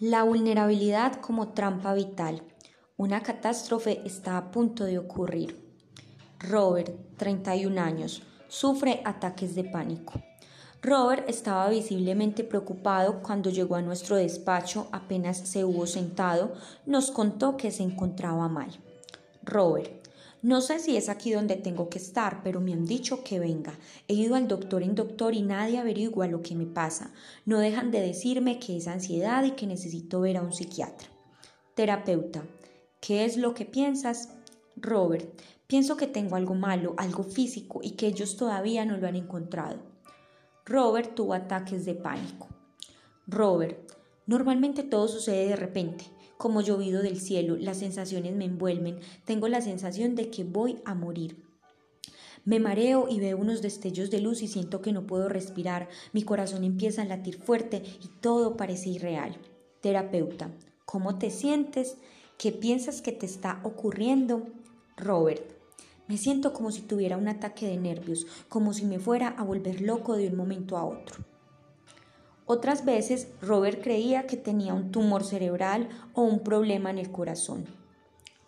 [0.00, 2.42] La vulnerabilidad como trampa vital.
[2.96, 5.62] Una catástrofe está a punto de ocurrir.
[6.38, 10.14] Robert, 31 años, sufre ataques de pánico.
[10.80, 16.54] Robert estaba visiblemente preocupado cuando llegó a nuestro despacho, apenas se hubo sentado,
[16.86, 18.70] nos contó que se encontraba mal.
[19.42, 19.99] Robert,
[20.42, 23.78] no sé si es aquí donde tengo que estar, pero me han dicho que venga.
[24.08, 27.12] He ido al doctor en doctor y nadie averigua lo que me pasa.
[27.44, 31.08] No dejan de decirme que es ansiedad y que necesito ver a un psiquiatra.
[31.74, 32.42] Terapeuta.
[33.02, 34.30] ¿Qué es lo que piensas?
[34.76, 35.28] Robert.
[35.66, 39.78] Pienso que tengo algo malo, algo físico y que ellos todavía no lo han encontrado.
[40.64, 42.48] Robert tuvo ataques de pánico.
[43.26, 43.92] Robert.
[44.26, 46.06] Normalmente todo sucede de repente
[46.40, 50.94] como llovido del cielo, las sensaciones me envuelven, tengo la sensación de que voy a
[50.94, 51.36] morir.
[52.46, 56.22] Me mareo y veo unos destellos de luz y siento que no puedo respirar, mi
[56.22, 59.36] corazón empieza a latir fuerte y todo parece irreal.
[59.82, 60.50] Terapeuta,
[60.86, 61.98] ¿cómo te sientes?
[62.38, 64.46] ¿Qué piensas que te está ocurriendo?
[64.96, 65.42] Robert,
[66.08, 69.82] me siento como si tuviera un ataque de nervios, como si me fuera a volver
[69.82, 71.29] loco de un momento a otro.
[72.52, 77.64] Otras veces Robert creía que tenía un tumor cerebral o un problema en el corazón.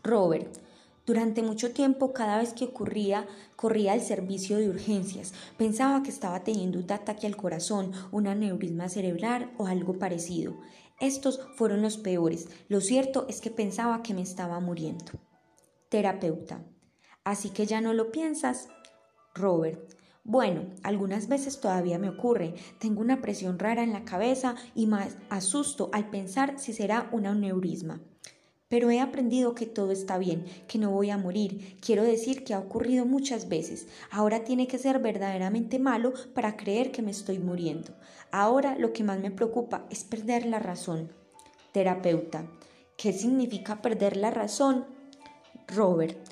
[0.03, 0.59] Robert,
[1.07, 5.33] durante mucho tiempo, cada vez que ocurría, corría al servicio de urgencias.
[5.57, 10.57] Pensaba que estaba teniendo un ataque al corazón, un aneurisma cerebral o algo parecido.
[10.99, 12.49] Estos fueron los peores.
[12.67, 15.13] Lo cierto es que pensaba que me estaba muriendo.
[15.91, 16.65] Terapeuta.
[17.23, 18.67] Así que ya no lo piensas.
[19.33, 20.02] Robert.
[20.25, 22.55] Bueno, algunas veces todavía me ocurre.
[22.79, 27.27] Tengo una presión rara en la cabeza y más asusto al pensar si será un
[27.27, 28.01] aneurisma.
[28.69, 31.77] Pero he aprendido que todo está bien, que no voy a morir.
[31.85, 33.89] Quiero decir que ha ocurrido muchas veces.
[34.11, 37.93] Ahora tiene que ser verdaderamente malo para creer que me estoy muriendo.
[38.31, 41.11] Ahora lo que más me preocupa es perder la razón.
[41.73, 42.47] Terapeuta.
[42.97, 44.87] ¿Qué significa perder la razón?
[45.67, 46.32] Robert.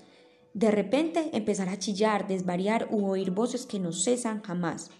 [0.55, 4.91] De repente empezar a chillar, desvariar u oír voces que no cesan jamás.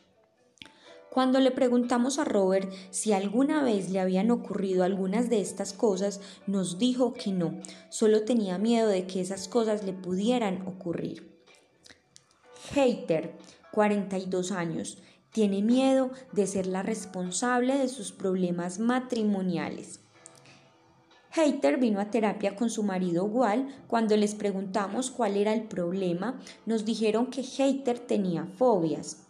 [1.11, 6.21] Cuando le preguntamos a Robert si alguna vez le habían ocurrido algunas de estas cosas,
[6.47, 11.43] nos dijo que no, solo tenía miedo de que esas cosas le pudieran ocurrir.
[12.73, 13.37] Hater,
[13.73, 14.99] 42 años,
[15.33, 20.01] tiene miedo de ser la responsable de sus problemas matrimoniales.
[21.33, 23.69] Hater vino a terapia con su marido Wal.
[23.87, 29.29] Cuando les preguntamos cuál era el problema, nos dijeron que Hater tenía fobias.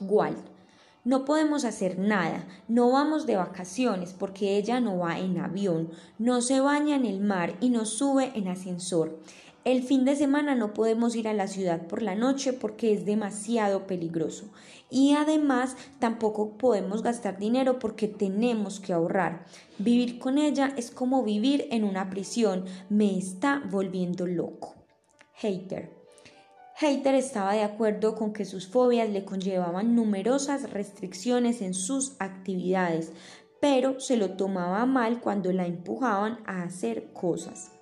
[0.00, 0.36] Wal,
[1.04, 6.40] no podemos hacer nada, no vamos de vacaciones porque ella no va en avión, no
[6.40, 9.20] se baña en el mar y no sube en ascensor.
[9.64, 13.06] El fin de semana no podemos ir a la ciudad por la noche porque es
[13.06, 14.50] demasiado peligroso.
[14.90, 19.46] Y además tampoco podemos gastar dinero porque tenemos que ahorrar.
[19.78, 22.66] Vivir con ella es como vivir en una prisión.
[22.90, 24.74] Me está volviendo loco.
[25.36, 25.90] Hater.
[26.76, 33.12] Hater estaba de acuerdo con que sus fobias le conllevaban numerosas restricciones en sus actividades,
[33.60, 37.73] pero se lo tomaba mal cuando la empujaban a hacer cosas.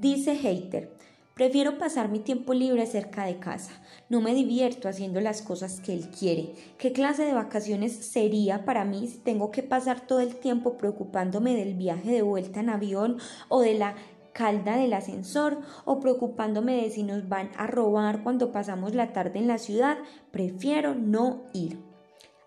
[0.00, 0.90] Dice Hater,
[1.34, 3.70] prefiero pasar mi tiempo libre cerca de casa.
[4.08, 6.52] No me divierto haciendo las cosas que él quiere.
[6.78, 11.54] ¿Qué clase de vacaciones sería para mí si tengo que pasar todo el tiempo preocupándome
[11.54, 13.18] del viaje de vuelta en avión
[13.48, 13.94] o de la
[14.32, 19.38] calda del ascensor o preocupándome de si nos van a robar cuando pasamos la tarde
[19.38, 19.98] en la ciudad?
[20.32, 21.78] Prefiero no ir.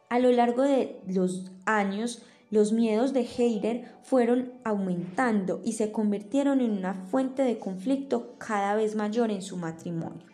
[0.10, 6.62] A lo largo de los años, los miedos de Heider fueron aumentando y se convirtieron
[6.62, 10.26] en una fuente de conflicto cada vez mayor en su matrimonio.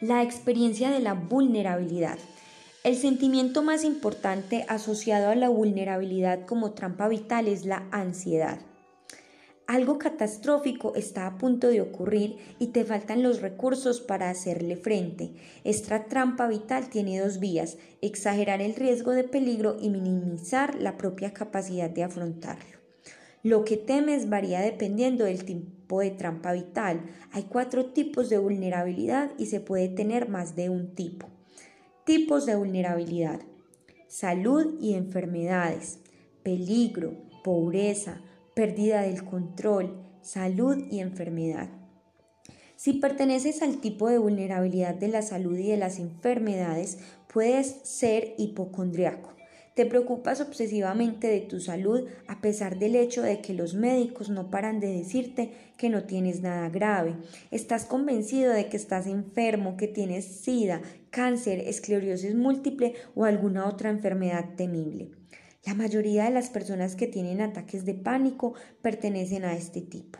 [0.00, 2.18] La experiencia de la vulnerabilidad.
[2.84, 8.60] El sentimiento más importante asociado a la vulnerabilidad como trampa vital es la ansiedad.
[9.70, 15.30] Algo catastrófico está a punto de ocurrir y te faltan los recursos para hacerle frente.
[15.62, 21.32] Esta trampa vital tiene dos vías, exagerar el riesgo de peligro y minimizar la propia
[21.32, 22.80] capacidad de afrontarlo.
[23.44, 27.02] Lo que temes varía dependiendo del tipo de trampa vital.
[27.30, 31.28] Hay cuatro tipos de vulnerabilidad y se puede tener más de un tipo.
[32.04, 33.38] Tipos de vulnerabilidad.
[34.08, 36.00] Salud y enfermedades.
[36.42, 38.20] Peligro, pobreza,
[38.54, 41.68] pérdida del control, salud y enfermedad.
[42.76, 46.98] Si perteneces al tipo de vulnerabilidad de la salud y de las enfermedades,
[47.30, 49.34] puedes ser hipocondriaco.
[49.74, 54.50] Te preocupas obsesivamente de tu salud a pesar del hecho de que los médicos no
[54.50, 57.16] paran de decirte que no tienes nada grave.
[57.50, 63.90] Estás convencido de que estás enfermo, que tienes sida, cáncer, esclerosis múltiple o alguna otra
[63.90, 65.19] enfermedad temible.
[65.66, 70.18] La mayoría de las personas que tienen ataques de pánico pertenecen a este tipo.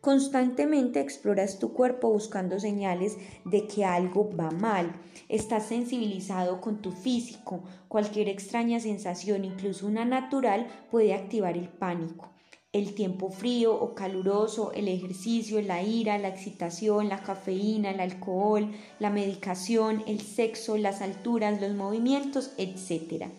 [0.00, 4.94] Constantemente exploras tu cuerpo buscando señales de que algo va mal.
[5.28, 7.64] Estás sensibilizado con tu físico.
[7.88, 12.30] Cualquier extraña sensación, incluso una natural, puede activar el pánico.
[12.72, 18.70] El tiempo frío o caluroso, el ejercicio, la ira, la excitación, la cafeína, el alcohol,
[19.00, 23.32] la medicación, el sexo, las alturas, los movimientos, etc.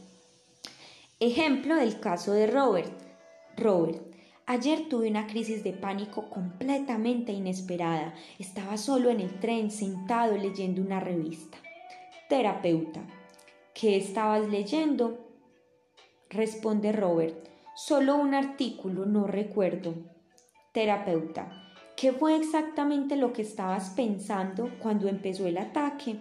[1.20, 2.92] Ejemplo del caso de Robert.
[3.58, 4.08] Robert,
[4.50, 8.14] Ayer tuve una crisis de pánico completamente inesperada.
[8.40, 11.58] Estaba solo en el tren, sentado leyendo una revista.
[12.30, 13.02] Terapeuta.
[13.74, 15.18] ¿Qué estabas leyendo?
[16.30, 17.50] Responde Robert.
[17.76, 19.96] Solo un artículo, no recuerdo.
[20.72, 21.74] Terapeuta.
[21.98, 26.20] ¿Qué fue exactamente lo que estabas pensando cuando empezó el ataque?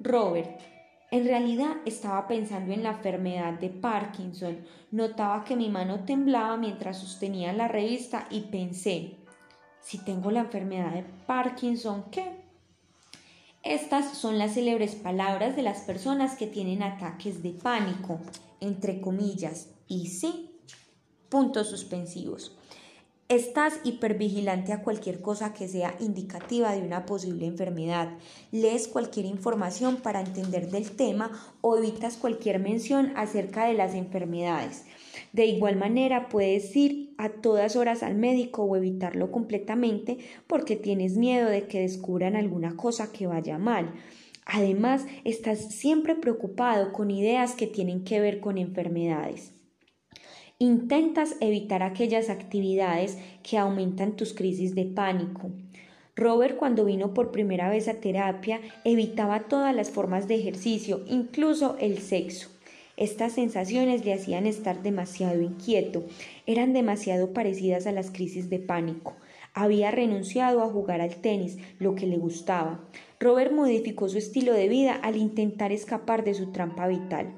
[0.00, 0.71] Robert.
[1.12, 4.64] En realidad estaba pensando en la enfermedad de Parkinson.
[4.90, 9.16] Notaba que mi mano temblaba mientras sostenía la revista y pensé,
[9.82, 12.40] si tengo la enfermedad de Parkinson, ¿qué?
[13.62, 18.18] Estas son las célebres palabras de las personas que tienen ataques de pánico,
[18.60, 20.56] entre comillas, y sí,
[21.28, 22.56] puntos suspensivos.
[23.32, 28.10] Estás hipervigilante a cualquier cosa que sea indicativa de una posible enfermedad.
[28.50, 31.30] Lees cualquier información para entender del tema
[31.62, 34.84] o evitas cualquier mención acerca de las enfermedades.
[35.32, 41.16] De igual manera, puedes ir a todas horas al médico o evitarlo completamente porque tienes
[41.16, 43.94] miedo de que descubran alguna cosa que vaya mal.
[44.44, 49.54] Además, estás siempre preocupado con ideas que tienen que ver con enfermedades.
[50.62, 55.50] Intentas evitar aquellas actividades que aumentan tus crisis de pánico.
[56.14, 61.76] Robert cuando vino por primera vez a terapia evitaba todas las formas de ejercicio, incluso
[61.80, 62.48] el sexo.
[62.96, 66.04] Estas sensaciones le hacían estar demasiado inquieto,
[66.46, 69.16] eran demasiado parecidas a las crisis de pánico.
[69.54, 72.88] Había renunciado a jugar al tenis, lo que le gustaba.
[73.18, 77.34] Robert modificó su estilo de vida al intentar escapar de su trampa vital.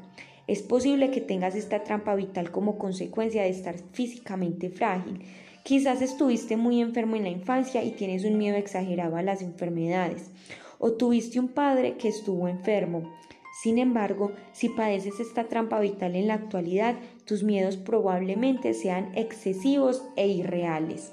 [0.46, 5.20] Es posible que tengas esta trampa vital como consecuencia de estar físicamente frágil.
[5.62, 10.30] Quizás estuviste muy enfermo en la infancia y tienes un miedo exagerado a las enfermedades.
[10.78, 13.14] O tuviste un padre que estuvo enfermo.
[13.62, 20.04] Sin embargo, si padeces esta trampa vital en la actualidad, tus miedos probablemente sean excesivos
[20.16, 21.12] e irreales.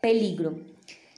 [0.00, 0.73] Peligro.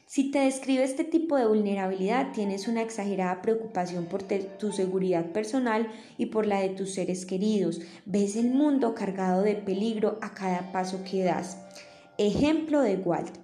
[0.06, 5.90] Si te describe este tipo de vulnerabilidad, tienes una exagerada preocupación por tu seguridad personal
[6.16, 7.80] y por la de tus seres queridos.
[8.04, 11.58] Ves el mundo cargado de peligro a cada paso que das.
[12.18, 13.36] Ejemplo de Walt.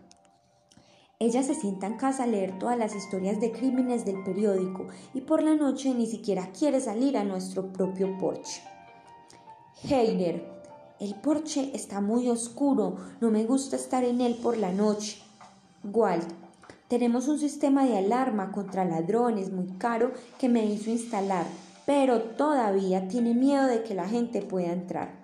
[1.18, 5.22] Ella se sienta en casa a leer todas las historias de crímenes del periódico y
[5.22, 8.62] por la noche ni siquiera quiere salir a nuestro propio porche.
[9.82, 10.44] Heider.
[11.00, 15.20] El porche está muy oscuro, no me gusta estar en él por la noche.
[15.82, 16.41] Walt.
[16.92, 21.46] Tenemos un sistema de alarma contra ladrones muy caro que me hizo instalar,
[21.86, 25.14] pero todavía tiene miedo de que la gente pueda entrar.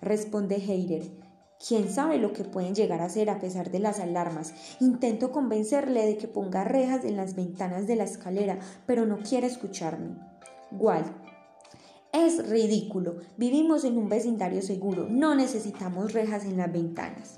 [0.00, 1.08] Responde Heider.
[1.64, 4.52] ¿Quién sabe lo que pueden llegar a hacer a pesar de las alarmas?
[4.80, 9.46] Intento convencerle de que ponga rejas en las ventanas de la escalera, pero no quiere
[9.46, 10.16] escucharme.
[10.72, 11.06] Walt.
[12.12, 13.18] Es ridículo.
[13.36, 15.06] Vivimos en un vecindario seguro.
[15.08, 17.36] No necesitamos rejas en las ventanas.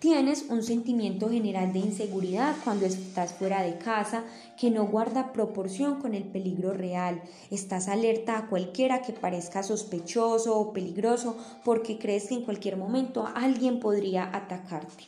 [0.00, 4.24] Tienes un sentimiento general de inseguridad cuando estás fuera de casa
[4.58, 7.20] que no guarda proporción con el peligro real.
[7.50, 13.28] Estás alerta a cualquiera que parezca sospechoso o peligroso porque crees que en cualquier momento
[13.34, 15.04] alguien podría atacarte.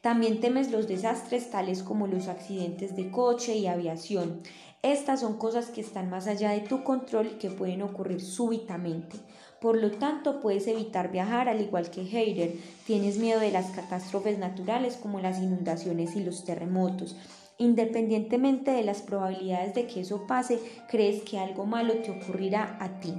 [0.00, 4.40] También temes los desastres tales como los accidentes de coche y aviación.
[4.82, 9.18] Estas son cosas que están más allá de tu control y que pueden ocurrir súbitamente.
[9.60, 12.54] Por lo tanto, puedes evitar viajar al igual que Heider.
[12.86, 17.14] Tienes miedo de las catástrofes naturales como las inundaciones y los terremotos.
[17.58, 23.00] Independientemente de las probabilidades de que eso pase, crees que algo malo te ocurrirá a
[23.00, 23.12] ti.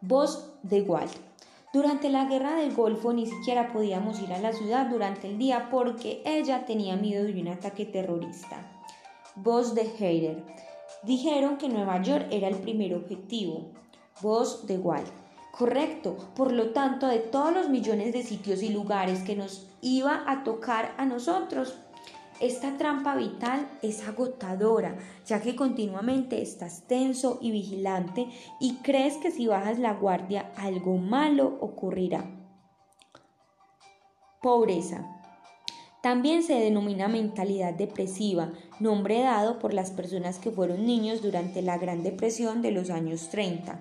[0.00, 1.10] Voz de Walt.
[1.72, 5.68] Durante la guerra del Golfo ni siquiera podíamos ir a la ciudad durante el día
[5.68, 8.70] porque ella tenía miedo de un ataque terrorista.
[9.34, 10.44] Voz de Heider.
[11.02, 13.72] Dijeron que Nueva York era el primer objetivo.
[14.20, 15.08] Voz de Walt.
[15.52, 16.16] Correcto.
[16.36, 20.44] Por lo tanto, de todos los millones de sitios y lugares que nos iba a
[20.44, 21.74] tocar a nosotros,
[22.40, 24.96] Esta trampa vital es agotadora,
[25.26, 28.28] ya que continuamente estás tenso y vigilante
[28.60, 32.30] y crees que si bajas la guardia algo malo ocurrirá.
[34.40, 35.04] Pobreza.
[36.00, 41.76] También se denomina mentalidad depresiva, nombre dado por las personas que fueron niños durante la
[41.76, 43.80] Gran Depresión de los años 30.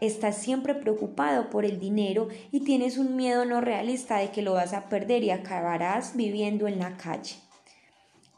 [0.00, 4.52] Estás siempre preocupado por el dinero y tienes un miedo no realista de que lo
[4.52, 7.34] vas a perder y acabarás viviendo en la calle.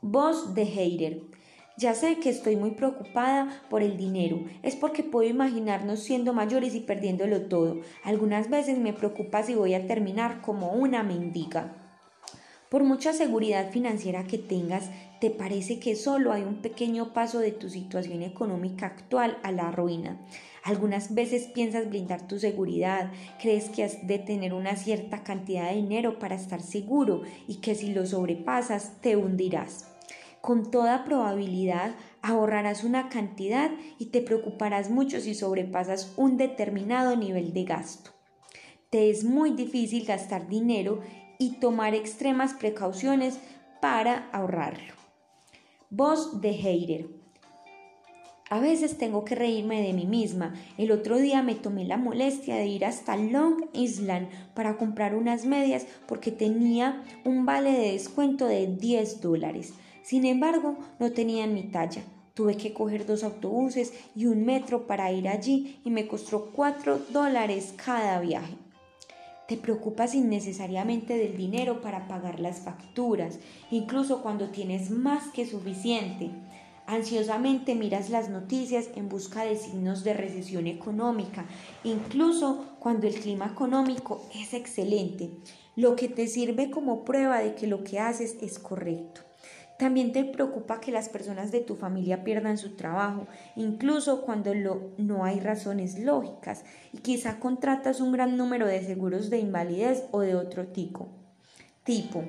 [0.01, 1.21] Voz de Heider.
[1.77, 4.43] Ya sé que estoy muy preocupada por el dinero.
[4.63, 7.81] Es porque puedo imaginarnos siendo mayores y perdiéndolo todo.
[8.05, 11.75] Algunas veces me preocupa si voy a terminar como una mendiga.
[12.71, 14.91] Por mucha seguridad financiera que tengas,
[15.21, 19.71] te parece que solo hay un pequeño paso de tu situación económica actual a la
[19.71, 20.19] ruina.
[20.63, 25.77] Algunas veces piensas blindar tu seguridad, crees que has de tener una cierta cantidad de
[25.77, 29.87] dinero para estar seguro y que si lo sobrepasas te hundirás.
[30.41, 37.53] Con toda probabilidad ahorrarás una cantidad y te preocuparás mucho si sobrepasas un determinado nivel
[37.53, 38.11] de gasto.
[38.91, 41.01] Te es muy difícil gastar dinero
[41.39, 43.39] y tomar extremas precauciones
[43.81, 44.95] para ahorrarlo.
[45.91, 47.20] Voz de Heider.
[48.53, 50.55] A veces tengo que reírme de mí misma.
[50.77, 55.45] El otro día me tomé la molestia de ir hasta Long Island para comprar unas
[55.45, 59.75] medias porque tenía un vale de descuento de 10 dólares.
[60.03, 62.03] Sin embargo, no tenían mi talla.
[62.35, 66.99] Tuve que coger dos autobuses y un metro para ir allí y me costó cuatro
[67.13, 68.57] dólares cada viaje.
[69.47, 73.39] Te preocupas innecesariamente del dinero para pagar las facturas,
[73.71, 76.31] incluso cuando tienes más que suficiente.
[76.91, 81.45] Ansiosamente miras las noticias en busca de signos de recesión económica,
[81.85, 85.31] incluso cuando el clima económico es excelente,
[85.77, 89.21] lo que te sirve como prueba de que lo que haces es correcto.
[89.79, 94.53] También te preocupa que las personas de tu familia pierdan su trabajo, incluso cuando
[94.99, 100.23] no hay razones lógicas, y quizá contratas un gran número de seguros de invalidez o
[100.23, 101.07] de otro tipo.
[101.85, 102.25] Tipo,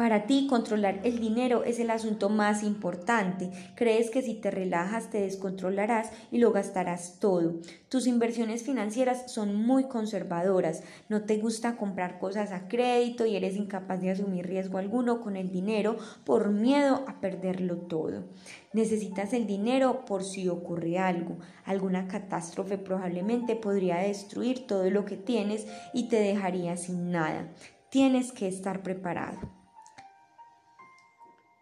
[0.00, 3.50] para ti, controlar el dinero es el asunto más importante.
[3.74, 7.56] Crees que si te relajas te descontrolarás y lo gastarás todo.
[7.90, 10.82] Tus inversiones financieras son muy conservadoras.
[11.10, 15.36] No te gusta comprar cosas a crédito y eres incapaz de asumir riesgo alguno con
[15.36, 18.24] el dinero por miedo a perderlo todo.
[18.72, 21.36] Necesitas el dinero por si ocurre algo.
[21.66, 27.52] Alguna catástrofe probablemente podría destruir todo lo que tienes y te dejaría sin nada.
[27.90, 29.59] Tienes que estar preparado.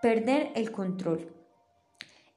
[0.00, 1.34] Perder el control.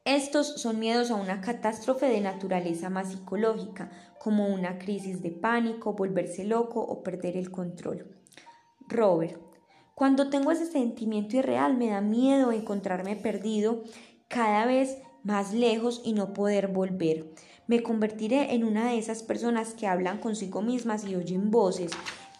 [0.04, 5.94] Estos son miedos a una catástrofe de naturaleza más psicológica, como una crisis de pánico,
[5.94, 8.18] volverse loco o perder el control.
[8.88, 9.40] Robert.
[9.94, 13.84] Cuando tengo ese sentimiento irreal me da miedo encontrarme perdido
[14.28, 17.32] cada vez más lejos y no poder volver.
[17.68, 21.92] Me convertiré en una de esas personas que hablan consigo mismas y oyen voces,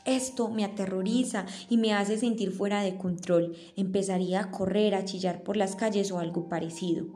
[0.06, 3.56] esto me aterroriza y me hace sentir fuera de control.
[3.76, 7.08] Empezaría a correr, a chillar por las calles o algo parecido.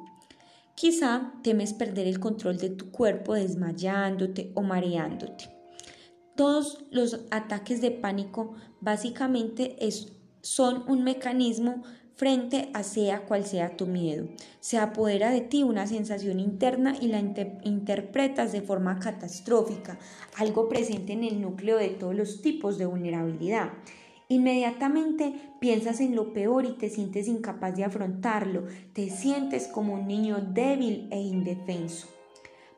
[0.75, 5.49] Quizá temes perder el control de tu cuerpo desmayándote o mareándote.
[6.35, 9.77] Todos los ataques de pánico básicamente
[10.41, 11.83] son un mecanismo
[12.15, 14.27] frente a sea cual sea tu miedo.
[14.59, 19.99] Se apodera de ti una sensación interna y la interpretas de forma catastrófica,
[20.37, 23.69] algo presente en el núcleo de todos los tipos de vulnerabilidad.
[24.27, 30.07] Inmediatamente piensas en lo peor y te sientes incapaz de afrontarlo, te sientes como un
[30.07, 32.07] niño débil e indefenso.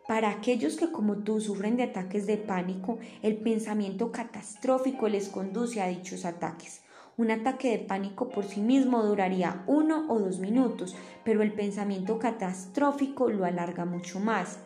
[0.08, 5.82] Para aquellos que como tú sufren de ataques de pánico, el pensamiento catastrófico les conduce
[5.82, 6.82] a dichos ataques.
[7.18, 12.20] Un ataque de pánico por sí mismo duraría uno o dos minutos, pero el pensamiento
[12.20, 14.60] catastrófico lo alarga mucho más.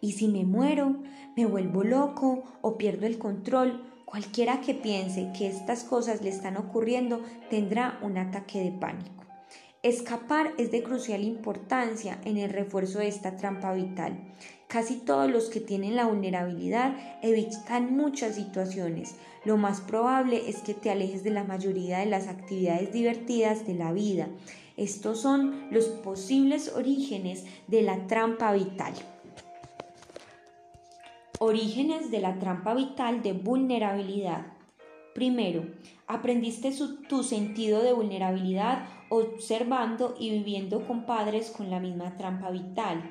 [0.00, 1.02] ¿Y si me muero?
[1.36, 2.44] ¿Me vuelvo loco?
[2.60, 3.82] ¿O pierdo el control?
[4.04, 7.20] Cualquiera que piense que estas cosas le están ocurriendo
[7.50, 9.25] tendrá un ataque de pánico.
[9.86, 14.18] Escapar es de crucial importancia en el refuerzo de esta trampa vital.
[14.66, 19.14] Casi todos los que tienen la vulnerabilidad evitan muchas situaciones.
[19.44, 23.74] Lo más probable es que te alejes de la mayoría de las actividades divertidas de
[23.74, 24.26] la vida.
[24.76, 28.92] Estos son los posibles orígenes de la trampa vital.
[31.38, 34.46] Orígenes de la trampa vital de vulnerabilidad.
[35.14, 35.64] Primero,
[36.08, 36.72] aprendiste
[37.08, 43.02] tu sentido de vulnerabilidad observando y viviendo con padres con la misma trampa vital.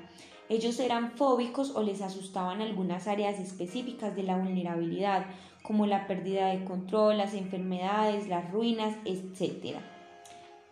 [0.47, 5.25] Ellos eran fóbicos o les asustaban algunas áreas específicas de la vulnerabilidad,
[5.63, 9.77] como la pérdida de control, las enfermedades, las ruinas, etc.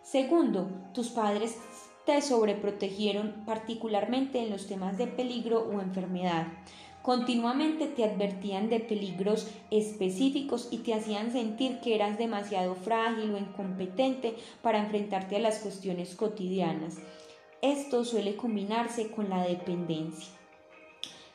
[0.03, 1.57] Segundo, tus padres
[2.05, 6.47] te sobreprotegieron particularmente en los temas de peligro o enfermedad.
[7.03, 13.37] Continuamente te advertían de peligros específicos y te hacían sentir que eras demasiado frágil o
[13.37, 16.95] incompetente para enfrentarte a las cuestiones cotidianas.
[17.61, 20.31] Esto suele combinarse con la dependencia.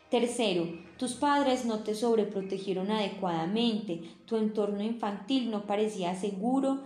[0.09, 6.79] Tercero, tus padres no te sobreprotegieron adecuadamente, tu entorno infantil no parecía seguro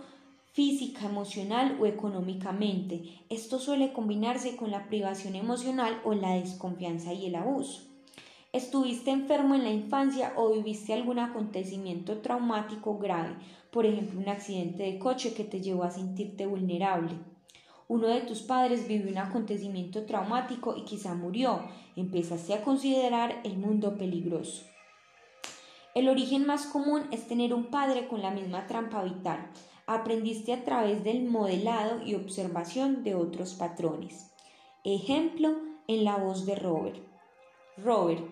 [0.51, 3.21] física, emocional o económicamente.
[3.29, 7.92] Esto suele combinarse con la privación emocional o la desconfianza y el abuso.
[8.53, 13.35] ¿Estuviste enfermo en la infancia o viviste algún acontecimiento traumático grave,
[13.71, 17.15] por ejemplo un accidente de coche que te llevó a sentirte vulnerable?
[17.87, 21.61] Uno de tus padres vivió un acontecimiento traumático y quizá murió.
[21.95, 24.65] Empezaste a considerar el mundo peligroso.
[25.95, 29.49] El origen más común es tener un padre con la misma trampa vital.
[29.87, 34.31] Aprendiste a través del modelado y observación de otros patrones.
[34.83, 35.55] Ejemplo
[35.87, 36.99] en la voz de Robert.
[37.77, 38.23] Robert,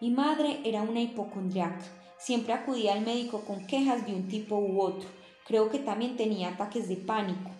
[0.00, 1.84] mi madre era una hipocondriaca.
[2.18, 5.08] Siempre acudía al médico con quejas de un tipo u otro.
[5.44, 7.50] Creo que también tenía ataques de pánico.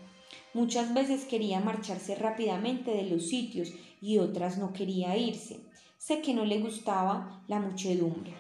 [0.55, 5.59] Muchas veces quería marcharse rápidamente de los sitios y otras no quería irse.
[5.97, 8.33] Sé que no le gustaba la muchedumbre.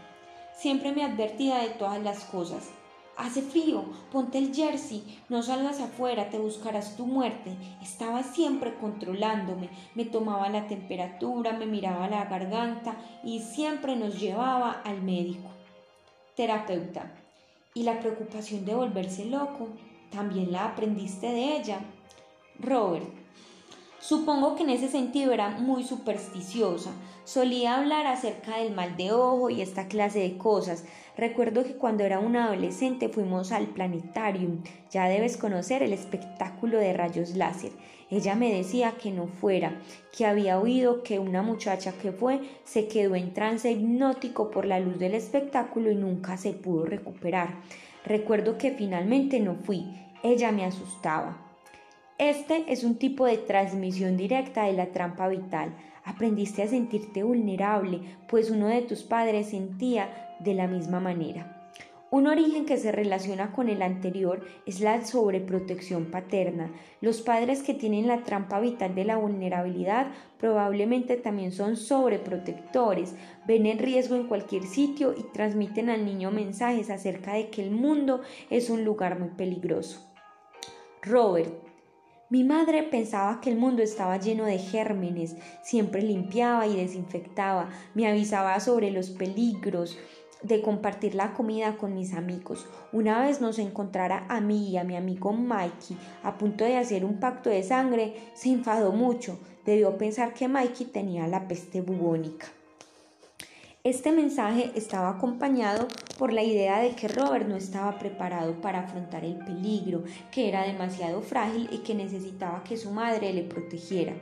[0.56, 2.70] Siempre me advertía de todas las cosas.
[3.18, 7.56] Hace frío, ponte el jersey, no salgas afuera, te buscarás tu muerte.
[7.82, 12.94] Estaba siempre controlándome, me tomaba la temperatura, me miraba la garganta
[13.24, 15.48] y siempre nos llevaba al médico.
[16.36, 17.12] Terapeuta.
[17.74, 19.66] ¿Y la preocupación de volverse loco?
[20.12, 21.80] ¿También la aprendiste de ella?
[22.60, 23.17] Robert.
[24.00, 26.92] Supongo que en ese sentido era muy supersticiosa.
[27.24, 30.84] Solía hablar acerca del mal de ojo y esta clase de cosas.
[31.16, 34.62] Recuerdo que cuando era una adolescente fuimos al planetarium.
[34.90, 37.72] Ya debes conocer el espectáculo de rayos láser.
[38.08, 39.82] Ella me decía que no fuera,
[40.16, 44.78] que había oído que una muchacha que fue se quedó en trance hipnótico por la
[44.78, 47.56] luz del espectáculo y nunca se pudo recuperar.
[48.04, 49.92] Recuerdo que finalmente no fui.
[50.22, 51.47] Ella me asustaba.
[52.18, 55.72] Este es un tipo de transmisión directa de la trampa vital.
[56.02, 61.70] Aprendiste a sentirte vulnerable, pues uno de tus padres sentía de la misma manera.
[62.10, 66.72] Un origen que se relaciona con el anterior es la sobreprotección paterna.
[67.00, 73.14] Los padres que tienen la trampa vital de la vulnerabilidad probablemente también son sobreprotectores,
[73.46, 77.70] ven el riesgo en cualquier sitio y transmiten al niño mensajes acerca de que el
[77.70, 80.04] mundo es un lugar muy peligroso.
[81.02, 81.67] Robert,
[82.30, 88.06] mi madre pensaba que el mundo estaba lleno de gérmenes, siempre limpiaba y desinfectaba, me
[88.06, 89.96] avisaba sobre los peligros
[90.42, 92.66] de compartir la comida con mis amigos.
[92.92, 97.04] Una vez nos encontrara a mí y a mi amigo Mikey a punto de hacer
[97.04, 99.38] un pacto de sangre, se enfadó mucho.
[99.64, 102.48] Debió pensar que Mikey tenía la peste bubónica.
[103.84, 105.86] Este mensaje estaba acompañado
[106.18, 110.66] por la idea de que Robert no estaba preparado para afrontar el peligro, que era
[110.66, 114.14] demasiado frágil y que necesitaba que su madre le protegiera.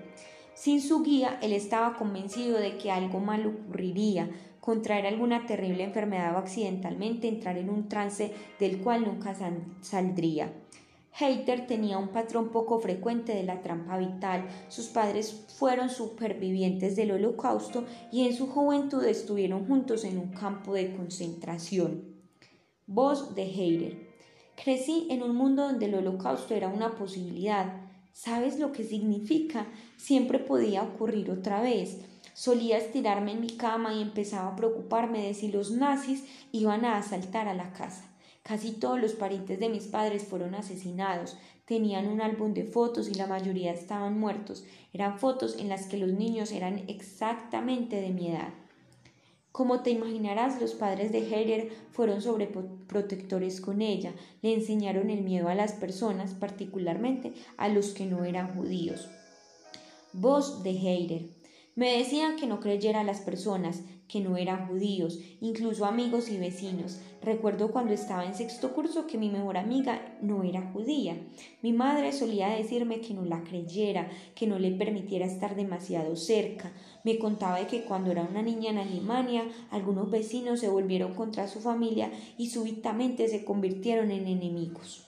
[0.52, 4.28] Sin su guía, él estaba convencido de que algo mal ocurriría,
[4.60, 9.34] contraer alguna terrible enfermedad o accidentalmente entrar en un trance del cual nunca
[9.80, 10.52] saldría.
[11.18, 14.46] Heiter tenía un patrón poco frecuente de la trampa vital.
[14.68, 20.74] Sus padres fueron supervivientes del holocausto y en su juventud estuvieron juntos en un campo
[20.74, 22.04] de concentración.
[22.86, 24.06] Voz de Heiter.
[24.62, 27.80] Crecí en un mundo donde el holocausto era una posibilidad.
[28.12, 29.66] ¿Sabes lo que significa?
[29.96, 31.98] Siempre podía ocurrir otra vez.
[32.34, 36.98] Solía estirarme en mi cama y empezaba a preocuparme de si los nazis iban a
[36.98, 38.15] asaltar a la casa.
[38.46, 41.36] Casi todos los parientes de mis padres fueron asesinados.
[41.64, 44.64] Tenían un álbum de fotos y la mayoría estaban muertos.
[44.92, 48.54] Eran fotos en las que los niños eran exactamente de mi edad.
[49.50, 54.14] Como te imaginarás, los padres de Heider fueron sobreprotectores con ella.
[54.42, 59.08] Le enseñaron el miedo a las personas, particularmente a los que no eran judíos.
[60.12, 61.22] Voz de Heider.
[61.74, 66.38] Me decían que no creyera a las personas, que no eran judíos, incluso amigos y
[66.38, 67.00] vecinos.
[67.22, 71.16] Recuerdo cuando estaba en sexto curso que mi mejor amiga no era judía.
[71.62, 76.72] Mi madre solía decirme que no la creyera, que no le permitiera estar demasiado cerca.
[77.04, 81.48] Me contaba de que cuando era una niña en Alemania, algunos vecinos se volvieron contra
[81.48, 85.06] su familia y súbitamente se convirtieron en enemigos.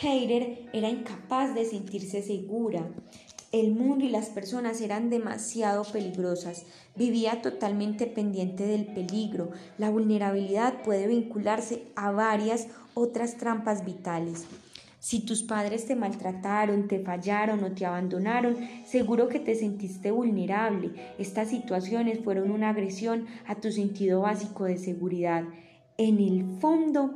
[0.00, 2.88] Heider era incapaz de sentirse segura.
[3.50, 6.66] El mundo y las personas eran demasiado peligrosas.
[6.96, 9.52] Vivía totalmente pendiente del peligro.
[9.78, 14.44] La vulnerabilidad puede vincularse a varias otras trampas vitales.
[15.00, 20.90] Si tus padres te maltrataron, te fallaron o te abandonaron, seguro que te sentiste vulnerable.
[21.18, 25.44] Estas situaciones fueron una agresión a tu sentido básico de seguridad.
[25.96, 27.14] En el fondo,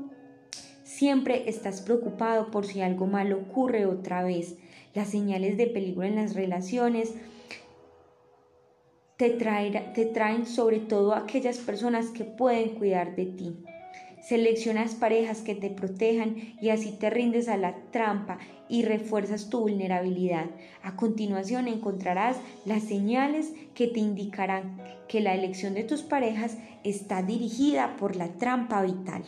[0.84, 4.56] siempre estás preocupado por si algo malo ocurre otra vez.
[4.94, 7.14] Las señales de peligro en las relaciones
[9.16, 13.56] te, te traen sobre todo aquellas personas que pueden cuidar de ti.
[14.22, 19.60] Seleccionas parejas que te protejan y así te rindes a la trampa y refuerzas tu
[19.60, 20.46] vulnerabilidad.
[20.82, 27.22] A continuación encontrarás las señales que te indicarán que la elección de tus parejas está
[27.22, 29.24] dirigida por la trampa vital.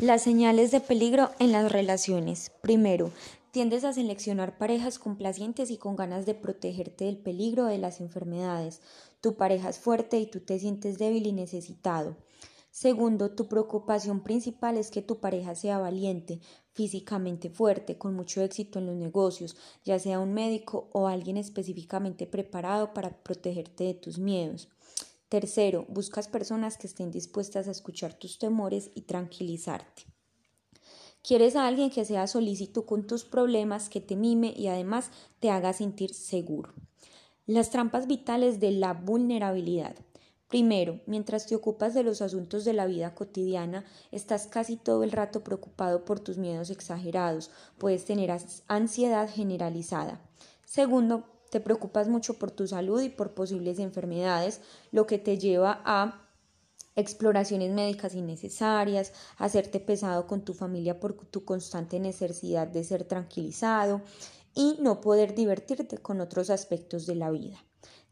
[0.00, 2.50] Las señales de peligro en las relaciones.
[2.62, 3.12] Primero,
[3.52, 8.80] tiendes a seleccionar parejas complacientes y con ganas de protegerte del peligro de las enfermedades.
[9.20, 12.16] Tu pareja es fuerte y tú te sientes débil y necesitado.
[12.70, 16.40] Segundo, tu preocupación principal es que tu pareja sea valiente,
[16.72, 22.26] físicamente fuerte, con mucho éxito en los negocios, ya sea un médico o alguien específicamente
[22.26, 24.70] preparado para protegerte de tus miedos.
[25.28, 30.04] Tercero, buscas personas que estén dispuestas a escuchar tus temores y tranquilizarte.
[31.22, 35.50] Quieres a alguien que sea solícito con tus problemas, que te mime y además te
[35.50, 36.72] haga sentir seguro.
[37.46, 39.94] Las trampas vitales de la vulnerabilidad.
[40.48, 45.12] Primero, mientras te ocupas de los asuntos de la vida cotidiana, estás casi todo el
[45.12, 50.20] rato preocupado por tus miedos exagerados, puedes tener ansiedad generalizada.
[50.66, 55.80] Segundo, te preocupas mucho por tu salud y por posibles enfermedades, lo que te lleva
[55.84, 56.21] a
[56.96, 64.02] exploraciones médicas innecesarias, hacerte pesado con tu familia por tu constante necesidad de ser tranquilizado
[64.54, 67.64] y no poder divertirte con otros aspectos de la vida.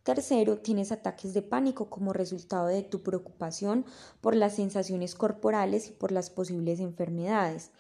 [0.03, 3.85] Tercero, tienes ataques de pánico como resultado de tu preocupación
[4.23, 7.71] por las sensaciones corporales y por las posibles enfermedades.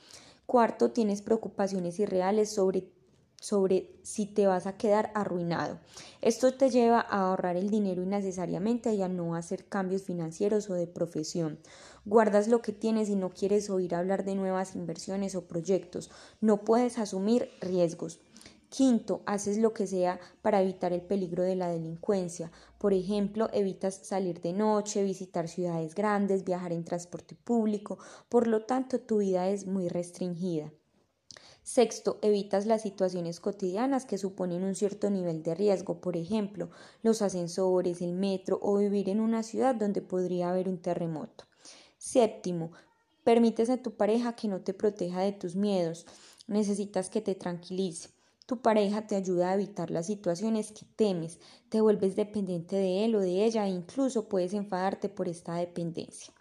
[0.44, 2.90] Cuarto, tienes preocupaciones irreales sobre,
[3.40, 5.80] sobre si te vas a quedar arruinado.
[6.20, 10.74] Esto te lleva a ahorrar el dinero innecesariamente y a no hacer cambios financieros o
[10.74, 11.58] de profesión.
[12.04, 16.10] Guardas lo que tienes y no quieres oír hablar de nuevas inversiones o proyectos.
[16.40, 18.20] No puedes asumir riesgos.
[18.68, 22.52] Quinto, haces lo que sea para evitar el peligro de la delincuencia.
[22.78, 27.98] Por ejemplo, evitas salir de noche, visitar ciudades grandes, viajar en transporte público.
[28.28, 30.72] Por lo tanto, tu vida es muy restringida.
[31.72, 36.68] Sexto, evitas las situaciones cotidianas que suponen un cierto nivel de riesgo, por ejemplo,
[37.04, 41.44] los ascensores, el metro o vivir en una ciudad donde podría haber un terremoto.
[41.96, 42.72] Séptimo,
[43.22, 46.06] permites a tu pareja que no te proteja de tus miedos.
[46.48, 48.08] Necesitas que te tranquilice.
[48.46, 53.14] Tu pareja te ayuda a evitar las situaciones que temes, te vuelves dependiente de él
[53.14, 56.34] o de ella e incluso puedes enfadarte por esta dependencia.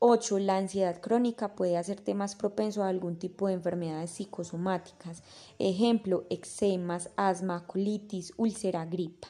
[0.00, 0.38] 8.
[0.38, 5.24] La ansiedad crónica puede hacerte más propenso a algún tipo de enfermedades psicosomáticas,
[5.58, 9.28] ejemplo, eczemas, asma, colitis, úlcera, gripa.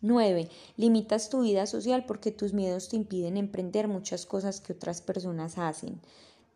[0.00, 0.48] 9.
[0.76, 5.58] Limitas tu vida social porque tus miedos te impiden emprender muchas cosas que otras personas
[5.58, 6.00] hacen.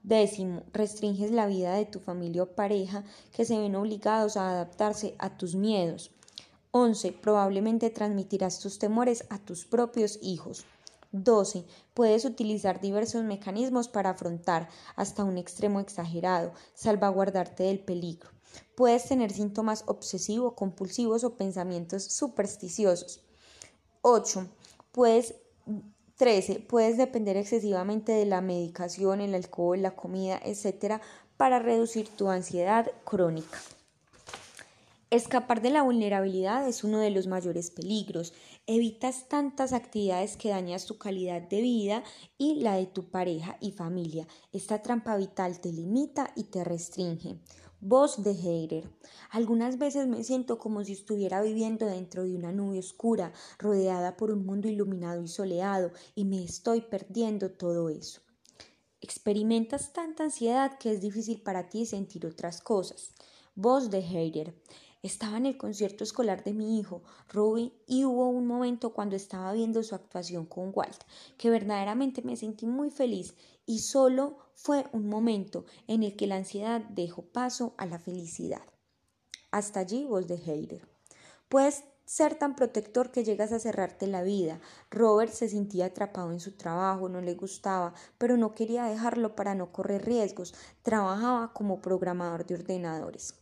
[0.04, 3.02] Décimo, restringes la vida de tu familia o pareja
[3.33, 6.12] que se ven obligados a adaptarse a tus miedos.
[6.70, 7.12] 11.
[7.12, 10.64] Probablemente transmitirás tus temores a tus propios hijos.
[11.12, 11.64] 12.
[11.94, 18.30] Puedes utilizar diversos mecanismos para afrontar, hasta un extremo exagerado, salvaguardarte del peligro.
[18.74, 23.22] Puedes tener síntomas obsesivo-compulsivos o pensamientos supersticiosos.
[24.02, 24.46] 8.
[24.92, 25.34] Puedes
[26.16, 26.60] 13.
[26.60, 31.00] Puedes depender excesivamente de la medicación, el alcohol, la comida, etc.
[31.36, 33.58] para reducir tu ansiedad crónica.
[35.10, 38.34] Escapar de la vulnerabilidad es uno de los mayores peligros.
[38.70, 42.04] Evitas tantas actividades que dañas tu calidad de vida
[42.37, 44.28] y la de tu pareja y familia.
[44.52, 47.38] Esta trampa vital te limita y te restringe.
[47.81, 48.90] Voz de Heider.
[49.31, 54.31] Algunas veces me siento como si estuviera viviendo dentro de una nube oscura, rodeada por
[54.31, 58.20] un mundo iluminado y soleado, y me estoy perdiendo todo eso.
[59.00, 63.14] Experimentas tanta ansiedad que es difícil para ti sentir otras cosas.
[63.54, 64.54] Voz de Heider.
[65.02, 69.52] Estaba en el concierto escolar de mi hijo, Ruby, y hubo un momento cuando estaba
[69.52, 71.04] viendo su actuación con Walt,
[71.37, 76.34] que verdaderamente me sentí muy feliz y solo fue un momento en el que la
[76.34, 78.62] ansiedad dejó paso a la felicidad.
[79.52, 80.88] Hasta allí voz de Heider.
[81.48, 84.61] Puedes ser tan protector que llegas a cerrarte la vida.
[84.90, 89.54] Robert se sentía atrapado en su trabajo, no le gustaba, pero no quería dejarlo para
[89.54, 90.54] no correr riesgos.
[90.82, 93.34] Trabajaba como programador de ordenadores.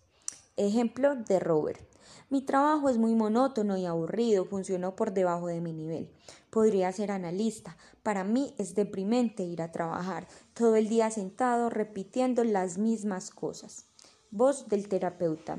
[0.58, 1.86] Ejemplo de Robert.
[2.30, 6.10] Mi trabajo es muy monótono y aburrido, funcionó por debajo de mi nivel.
[6.48, 7.76] Podría ser analista.
[8.02, 13.84] Para mí es deprimente ir a trabajar, todo el día sentado repitiendo las mismas cosas.
[14.30, 15.58] Voz del terapeuta.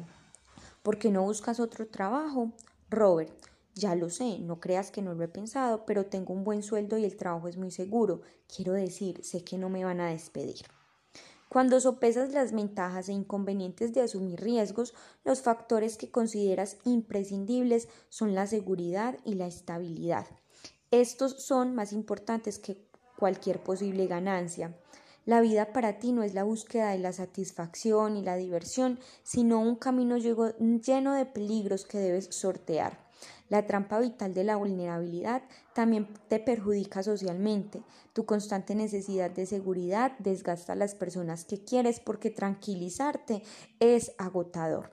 [0.81, 2.53] ¿Por qué no buscas otro trabajo?
[2.89, 3.37] Robert.
[3.75, 6.97] Ya lo sé, no creas que no lo he pensado, pero tengo un buen sueldo
[6.97, 8.21] y el trabajo es muy seguro.
[8.47, 10.65] Quiero decir, sé que no me van a despedir.
[11.49, 18.35] Cuando sopesas las ventajas e inconvenientes de asumir riesgos, los factores que consideras imprescindibles son
[18.35, 20.27] la seguridad y la estabilidad.
[20.91, 22.85] Estos son más importantes que
[23.17, 24.77] cualquier posible ganancia.
[25.25, 29.59] La vida para ti no es la búsqueda de la satisfacción y la diversión, sino
[29.59, 33.06] un camino lleno de peligros que debes sortear.
[33.49, 37.81] La trampa vital de la vulnerabilidad también te perjudica socialmente.
[38.13, 43.43] Tu constante necesidad de seguridad desgasta a las personas que quieres porque tranquilizarte
[43.79, 44.91] es agotador.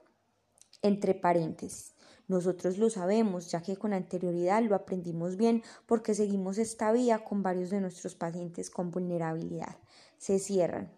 [0.82, 1.94] Entre paréntesis.
[2.26, 7.42] Nosotros lo sabemos, ya que con anterioridad lo aprendimos bien porque seguimos esta vía con
[7.42, 9.76] varios de nuestros pacientes con vulnerabilidad.
[10.16, 10.90] Se cierran.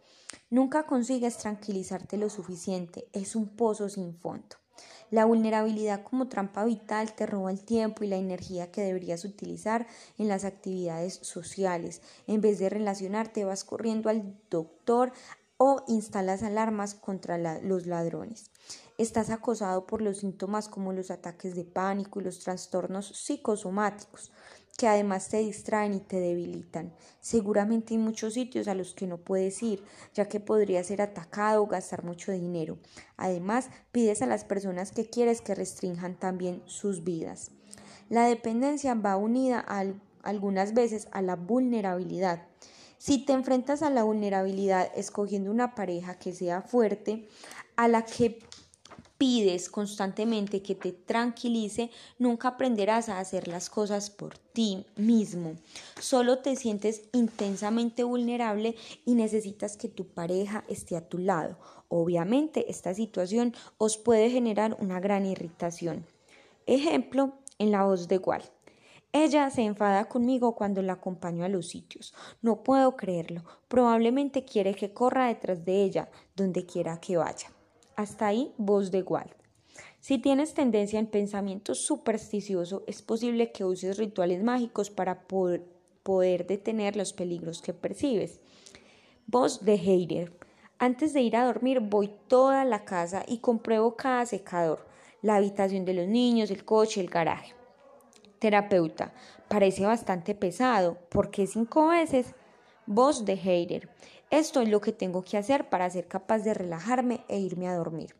[0.50, 4.56] Nunca consigues tranquilizarte lo suficiente, es un pozo sin fondo.
[5.10, 9.86] La vulnerabilidad como trampa vital te roba el tiempo y la energía que deberías utilizar
[10.18, 12.02] en las actividades sociales.
[12.26, 15.12] En vez de relacionarte, vas corriendo al doctor
[15.58, 18.50] o instalas alarmas contra los ladrones.
[18.98, 24.32] Estás acosado por los síntomas como los ataques de pánico y los trastornos psicosomáticos,
[24.76, 26.92] que además te distraen y te debilitan.
[27.20, 29.82] Seguramente hay muchos sitios a los que no puedes ir,
[30.14, 32.78] ya que podrías ser atacado o gastar mucho dinero.
[33.16, 37.50] Además, pides a las personas que quieres que restrinjan también sus vidas.
[38.08, 39.64] La dependencia va unida
[40.22, 42.46] algunas veces a la vulnerabilidad.
[42.98, 47.28] Si te enfrentas a la vulnerabilidad escogiendo una pareja que sea fuerte,
[47.76, 48.38] a la que
[49.18, 55.54] pides constantemente que te tranquilice, nunca aprenderás a hacer las cosas por ti mismo.
[56.00, 61.56] Solo te sientes intensamente vulnerable y necesitas que tu pareja esté a tu lado.
[61.88, 66.04] Obviamente, esta situación os puede generar una gran irritación.
[66.66, 68.50] Ejemplo, en la voz de Walt.
[69.12, 72.12] Ella se enfada conmigo cuando la acompaño a los sitios.
[72.42, 73.44] No puedo creerlo.
[73.68, 77.55] Probablemente quiere que corra detrás de ella, donde quiera que vaya.
[77.96, 79.32] Hasta ahí, voz de Walt.
[80.00, 86.94] Si tienes tendencia en pensamiento supersticioso, es posible que uses rituales mágicos para poder, detener
[86.94, 88.40] los peligros que percibes.
[89.26, 90.32] Voz de Heider.
[90.78, 94.86] Antes de ir a dormir, voy toda la casa y compruebo cada secador,
[95.22, 97.54] la habitación de los niños, el coche, el garaje.
[98.38, 99.14] Terapeuta.
[99.48, 100.98] Parece bastante pesado.
[101.08, 102.34] ¿Por qué cinco veces?
[102.84, 103.88] Voz de Heider.
[104.30, 107.76] Esto es lo que tengo que hacer para ser capaz de relajarme e irme a
[107.76, 108.16] dormir.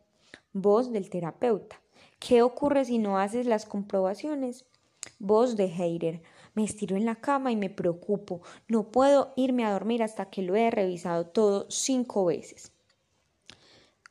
[0.53, 1.81] Voz del terapeuta.
[2.19, 4.65] ¿Qué ocurre si no haces las comprobaciones?
[5.19, 6.21] Voz de Heider.
[6.53, 8.41] Me estiro en la cama y me preocupo.
[8.67, 12.71] No puedo irme a dormir hasta que lo he revisado todo cinco veces.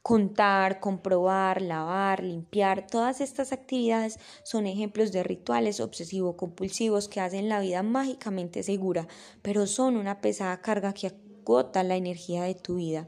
[0.03, 7.59] Contar, comprobar, lavar, limpiar, todas estas actividades son ejemplos de rituales obsesivo-compulsivos que hacen la
[7.59, 9.09] vida mágicamente segura,
[9.43, 11.09] pero son una pesada carga que
[11.47, 13.07] agota la energía de tu vida.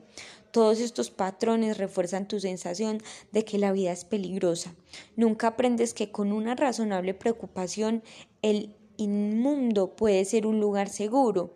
[0.52, 4.74] Todos estos patrones refuerzan tu sensación de que la vida es peligrosa.
[5.16, 8.02] Nunca aprendes que con una razonable preocupación
[8.40, 11.52] el inmundo puede ser un lugar seguro.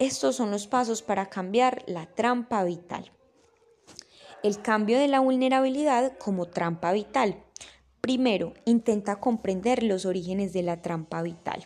[0.00, 3.12] Estos son los pasos para cambiar la trampa vital.
[4.42, 7.42] El cambio de la vulnerabilidad como trampa vital.
[8.00, 11.64] Primero, intenta comprender los orígenes de la trampa vital.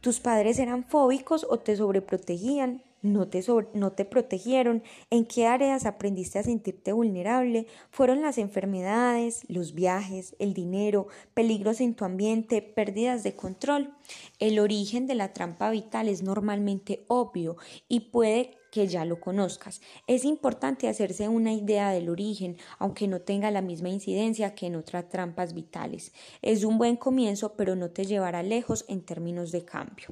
[0.00, 2.82] ¿Tus padres eran fóbicos o te sobreprotegían?
[3.04, 9.42] No te, no te protegieron, en qué áreas aprendiste a sentirte vulnerable, fueron las enfermedades,
[9.48, 13.94] los viajes, el dinero, peligros en tu ambiente, pérdidas de control.
[14.38, 17.56] El origen de la trampa vital es normalmente obvio
[17.88, 19.80] y puede que ya lo conozcas.
[20.08, 24.74] Es importante hacerse una idea del origen, aunque no tenga la misma incidencia que en
[24.74, 26.12] otras trampas vitales.
[26.42, 30.08] Es un buen comienzo, pero no te llevará lejos en términos de cambio.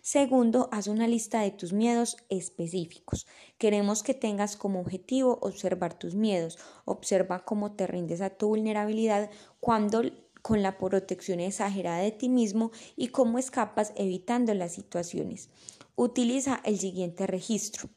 [0.00, 3.26] Segundo, haz una lista de tus miedos específicos.
[3.58, 6.60] Queremos que tengas como objetivo observar tus miedos.
[6.84, 10.02] Observa cómo te rindes a tu vulnerabilidad cuando
[10.40, 15.48] con la protección exagerada de ti mismo y cómo escapas evitando las situaciones.
[15.96, 17.88] Utiliza el siguiente registro.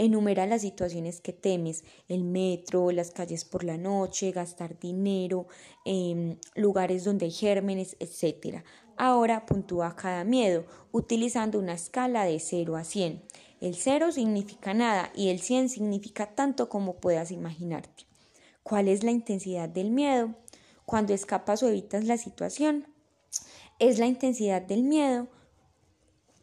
[0.00, 5.48] Enumera las situaciones que temes, el metro, las calles por la noche, gastar dinero,
[5.84, 8.62] em, lugares donde hay gérmenes, etc.
[8.96, 13.22] Ahora puntúa cada miedo utilizando una escala de 0 a 100.
[13.60, 18.06] El 0 significa nada y el 100 significa tanto como puedas imaginarte.
[18.62, 20.34] ¿Cuál es la intensidad del miedo?
[20.84, 22.86] Cuando escapas o evitas la situación.
[23.80, 25.26] Es la intensidad del miedo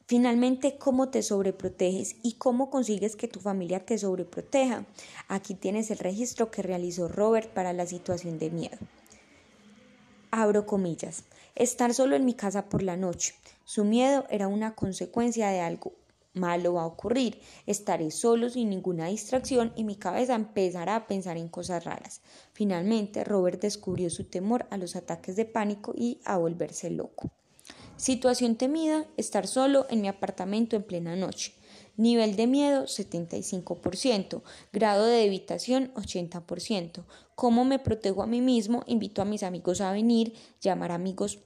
[0.07, 4.85] Finalmente, ¿cómo te sobreproteges y cómo consigues que tu familia te sobreproteja?
[5.27, 8.77] Aquí tienes el registro que realizó Robert para la situación de miedo.
[10.31, 11.23] Abro comillas.
[11.55, 13.33] Estar solo en mi casa por la noche.
[13.63, 15.93] Su miedo era una consecuencia de algo
[16.35, 17.39] malo va a ocurrir.
[17.65, 22.21] Estaré solo sin ninguna distracción y mi cabeza empezará a pensar en cosas raras.
[22.53, 27.31] Finalmente, Robert descubrió su temor a los ataques de pánico y a volverse loco.
[27.97, 31.53] Situación temida, estar solo en mi apartamento en plena noche.
[31.95, 34.41] Nivel de miedo 75%,
[34.73, 37.05] grado de evitación 80%.
[37.35, 38.83] ¿Cómo me protejo a mí mismo?
[38.85, 41.39] Invito a mis amigos a venir, llamar a amigos,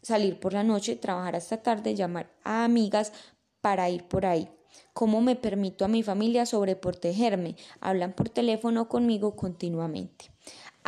[0.00, 3.12] salir por la noche, trabajar hasta tarde, llamar a amigas
[3.60, 4.48] para ir por ahí.
[4.92, 7.56] ¿Cómo me permito a mi familia sobreprotegerme?
[7.80, 10.30] Hablan por teléfono conmigo continuamente.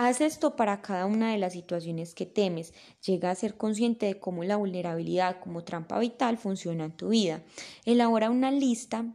[0.00, 2.72] Haz esto para cada una de las situaciones que temes.
[3.04, 7.42] Llega a ser consciente de cómo la vulnerabilidad como trampa vital funciona en tu vida.
[7.84, 9.06] Elabora una lista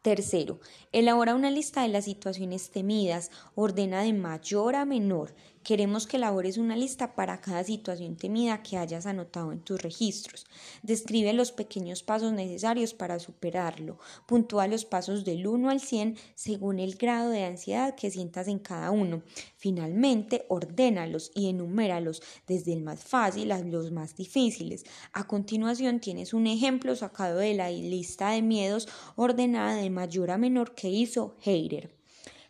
[0.00, 0.60] Tercero,
[0.92, 5.34] elabora una lista de las situaciones temidas, ordena de mayor a menor.
[5.66, 10.46] Queremos que elabores una lista para cada situación temida que hayas anotado en tus registros.
[10.84, 13.98] Describe los pequeños pasos necesarios para superarlo.
[14.26, 18.60] Puntúa los pasos del 1 al 100 según el grado de ansiedad que sientas en
[18.60, 19.24] cada uno.
[19.56, 24.84] Finalmente, ordénalos y enuméralos desde el más fácil a los más difíciles.
[25.12, 30.38] A continuación, tienes un ejemplo sacado de la lista de miedos ordenada de mayor a
[30.38, 31.90] menor que hizo Heider.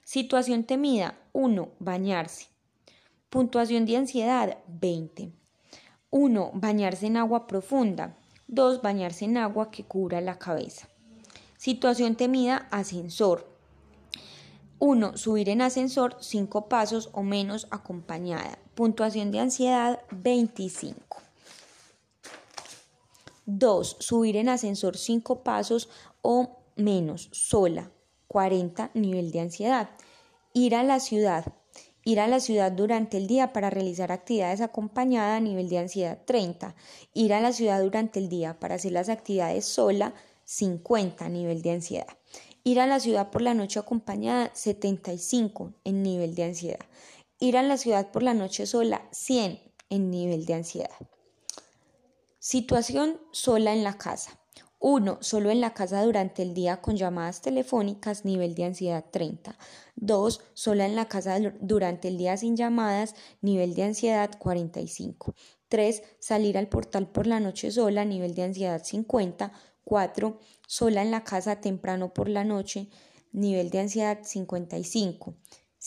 [0.05, 1.77] Situación temida 1.
[1.79, 2.56] Bañarse.
[3.31, 5.33] Puntuación de ansiedad 20.
[6.11, 6.51] 1.
[6.55, 8.17] Bañarse en agua profunda.
[8.47, 8.83] 2.
[8.83, 10.89] Bañarse en agua que cubra la cabeza.
[11.57, 13.51] Situación temida ascensor.
[14.79, 15.17] 1.
[15.17, 18.59] Subir en ascensor 5 pasos o menos acompañada.
[18.75, 21.19] Puntuación de ansiedad 25.
[23.47, 23.97] 2.
[23.99, 25.89] Subir en ascensor 5 pasos
[26.23, 27.91] o menos sola.
[28.29, 28.91] 40.
[28.95, 29.91] Nivel de ansiedad.
[30.53, 31.53] Ir a la ciudad.
[32.07, 36.17] Ir a la ciudad durante el día para realizar actividades acompañada a nivel de ansiedad
[36.25, 36.77] 30.
[37.15, 40.15] Ir a la ciudad durante el día para hacer las actividades sola
[40.45, 42.07] 50 nivel de ansiedad.
[42.63, 46.87] Ir a la ciudad por la noche acompañada 75 en nivel de ansiedad.
[47.41, 50.91] Ir a la ciudad por la noche sola 100 en nivel de ansiedad.
[52.39, 54.39] Situación sola en la casa.
[54.89, 55.19] 1.
[55.21, 59.59] Solo en la casa durante el día con llamadas telefónicas, nivel de ansiedad 30.
[59.97, 60.41] 2.
[60.55, 65.35] Sola en la casa durante el día sin llamadas, nivel de ansiedad 45.
[65.67, 66.03] 3.
[66.21, 69.53] Salir al portal por la noche sola, nivel de ansiedad 50.
[69.83, 70.39] 4.
[70.69, 72.89] Sola en la casa temprano por la noche,
[73.33, 75.35] nivel de ansiedad 55.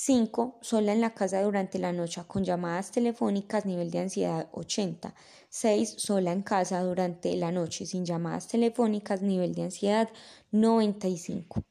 [0.02, 0.60] 5.
[0.62, 5.14] Sola en la casa durante la noche con llamadas telefónicas, nivel de ansiedad 80.
[5.50, 5.96] 6.
[5.98, 10.08] Sola en casa durante la noche sin llamadas telefónicas, nivel de ansiedad
[10.52, 11.64] 95.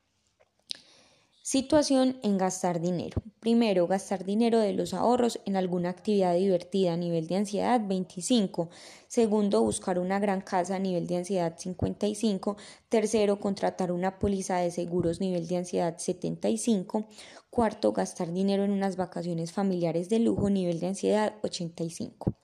[1.51, 3.23] Situación en gastar dinero.
[3.41, 8.69] Primero, gastar dinero de los ahorros en alguna actividad divertida nivel de ansiedad 25.
[9.07, 12.59] Segundo, buscar una gran casa nivel de ansiedad 55.
[12.91, 17.07] Tercero, contratar una póliza de seguros nivel de ansiedad 75.
[17.49, 22.35] Cuarto, gastar dinero en unas vacaciones familiares de lujo nivel de ansiedad 85.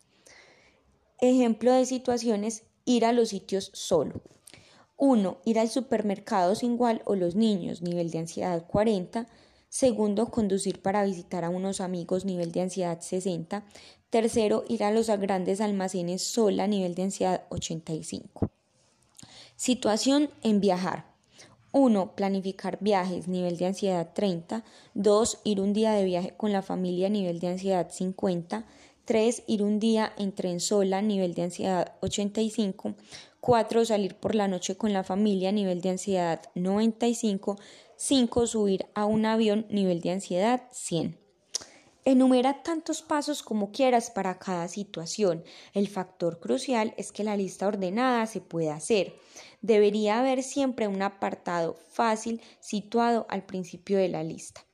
[1.20, 4.22] Ejemplo de situaciones, ir a los sitios solo.
[4.96, 5.38] 1.
[5.44, 9.26] Ir al supermercado sin igual o los niños, nivel de ansiedad 40.
[9.68, 13.64] Segundo, conducir para visitar a unos amigos, nivel de ansiedad 60.
[14.08, 18.50] Tercero, ir a los grandes almacenes sola, nivel de ansiedad 85.
[19.56, 21.06] Situación en viajar.
[21.72, 22.14] 1.
[22.14, 24.62] Planificar viajes, nivel de ansiedad 30.
[24.94, 25.40] 2.
[25.42, 28.64] Ir un día de viaje con la familia, nivel de ansiedad 50.
[29.04, 29.44] 3.
[29.46, 32.94] Ir un día en tren sola, nivel de ansiedad 85.
[33.40, 33.84] 4.
[33.84, 37.58] Salir por la noche con la familia, nivel de ansiedad 95.
[37.96, 38.46] 5.
[38.46, 41.18] Subir a un avión, nivel de ansiedad 100.
[42.06, 45.42] Enumera tantos pasos como quieras para cada situación.
[45.72, 49.14] El factor crucial es que la lista ordenada se pueda hacer.
[49.62, 54.66] Debería haber siempre un apartado fácil situado al principio de la lista.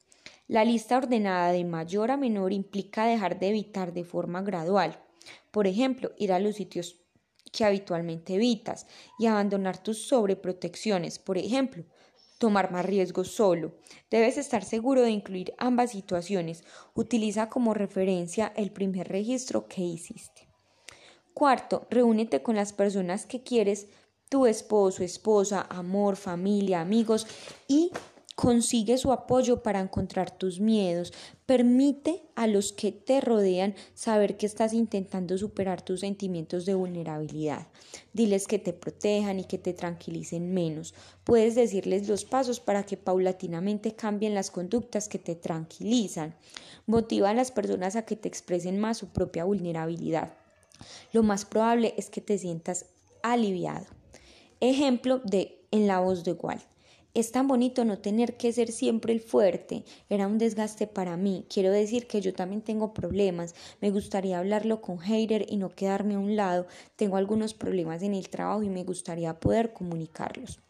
[0.51, 5.01] La lista ordenada de mayor a menor implica dejar de evitar de forma gradual.
[5.53, 6.97] Por ejemplo, ir a los sitios
[7.53, 11.85] que habitualmente evitas y abandonar tus sobreprotecciones, por ejemplo,
[12.39, 13.77] tomar más riesgos solo.
[14.11, 16.65] Debes estar seguro de incluir ambas situaciones.
[16.95, 20.49] Utiliza como referencia el primer registro que hiciste.
[21.33, 23.87] Cuarto, reúnete con las personas que quieres,
[24.29, 27.29] tu esposo, esposa, amor, familia, amigos
[27.69, 27.93] y
[28.41, 31.13] Consigue su apoyo para encontrar tus miedos.
[31.45, 37.67] Permite a los que te rodean saber que estás intentando superar tus sentimientos de vulnerabilidad.
[38.15, 40.95] Diles que te protejan y que te tranquilicen menos.
[41.23, 46.35] Puedes decirles los pasos para que paulatinamente cambien las conductas que te tranquilizan.
[46.87, 50.33] Motiva a las personas a que te expresen más su propia vulnerabilidad.
[51.13, 52.87] Lo más probable es que te sientas
[53.23, 53.85] aliviado.
[54.61, 56.63] Ejemplo de en la voz de igual.
[57.13, 59.85] Es tan bonito no tener que ser siempre el fuerte.
[60.09, 61.45] Era un desgaste para mí.
[61.53, 63.57] Quiero decir que yo también tengo problemas.
[63.81, 66.69] Me gustaría hablarlo con Heider y no quedarme a un lado.
[66.95, 70.61] Tengo algunos problemas en el trabajo y me gustaría poder comunicarlos.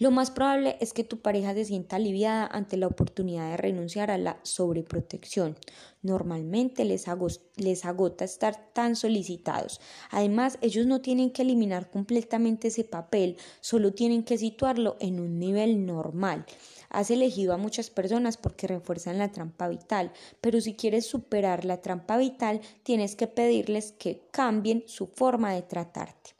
[0.00, 4.12] Lo más probable es que tu pareja se sienta aliviada ante la oportunidad de renunciar
[4.12, 5.56] a la sobreprotección.
[6.02, 9.80] Normalmente les, agota estar tan solicitados.
[10.10, 15.40] Además, ellos no tienen que eliminar completamente ese papel, solo tienen que situarlo en un
[15.40, 16.46] nivel normal.
[16.90, 21.80] Has elegido a muchas personas porque refuerzan la trampa vital, pero si quieres superar la
[21.80, 26.36] trampa vital, tienes que pedirles que cambien su forma de tratarte.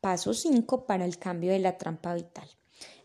[0.00, 2.48] Paso 5 para el cambio de la trampa vital.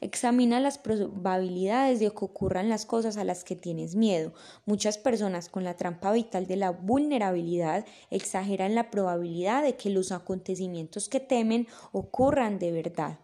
[0.01, 4.34] Examina las probabilidades de que ocurran las cosas a las que tienes miedo.
[4.65, 10.11] Muchas personas con la trampa vital de la vulnerabilidad exageran la probabilidad de que los
[10.11, 13.19] acontecimientos que temen ocurran de verdad.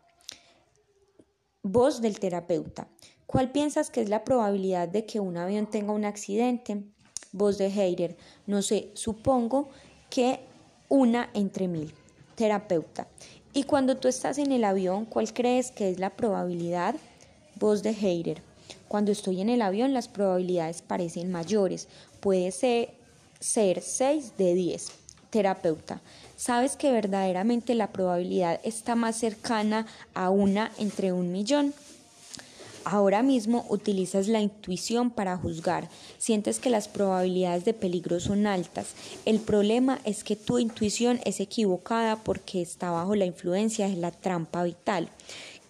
[1.63, 2.87] Voz del terapeuta.
[3.27, 6.83] ¿Cuál piensas que es la probabilidad de que un avión tenga un accidente?
[7.31, 8.17] Voz de Heider.
[8.45, 9.69] No sé, supongo
[10.09, 10.39] que
[10.89, 11.93] una entre mil.
[12.35, 13.07] Terapeuta.
[13.53, 16.95] Y cuando tú estás en el avión, ¿cuál crees que es la probabilidad?
[17.55, 18.41] Voz de Heider.
[18.87, 21.89] Cuando estoy en el avión, las probabilidades parecen mayores.
[22.21, 22.93] Puede ser,
[23.39, 24.91] ser 6 de 10.
[25.29, 26.01] Terapeuta.
[26.37, 31.73] ¿Sabes que verdaderamente la probabilidad está más cercana a una entre un millón?
[32.83, 35.89] Ahora mismo utilizas la intuición para juzgar.
[36.17, 38.93] Sientes que las probabilidades de peligro son altas.
[39.25, 44.11] El problema es que tu intuición es equivocada porque está bajo la influencia de la
[44.11, 45.09] trampa vital.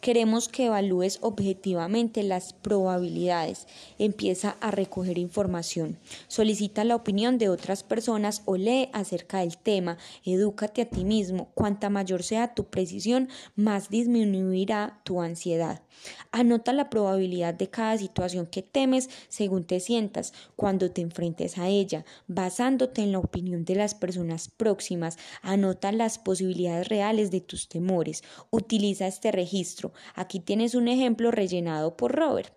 [0.02, 3.68] Queremos que evalúes objetivamente las probabilidades.
[4.00, 6.00] Empieza a recoger información.
[6.28, 10.00] Solicita la opinión de otras personas o lee acerca del tema.
[10.26, 11.50] Edúcate a ti mismo.
[11.54, 15.84] Cuanta mayor sea tu precisión, más disminuirá tu ansiedad.
[16.32, 21.68] Anota la probabilidad de cada situación que temes según te sientas cuando te enfrentes a
[21.68, 25.18] ella, basándote en la opinión de las personas próximas.
[25.42, 28.24] Anota las posibilidades reales de tus temores.
[28.50, 29.94] Utiliza este registro.
[30.16, 32.54] Aquí tienes un ejemplo rellenado por Robert.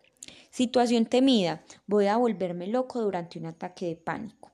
[0.50, 1.64] Situación temida.
[1.86, 4.52] Voy a volverme loco durante un ataque de pánico.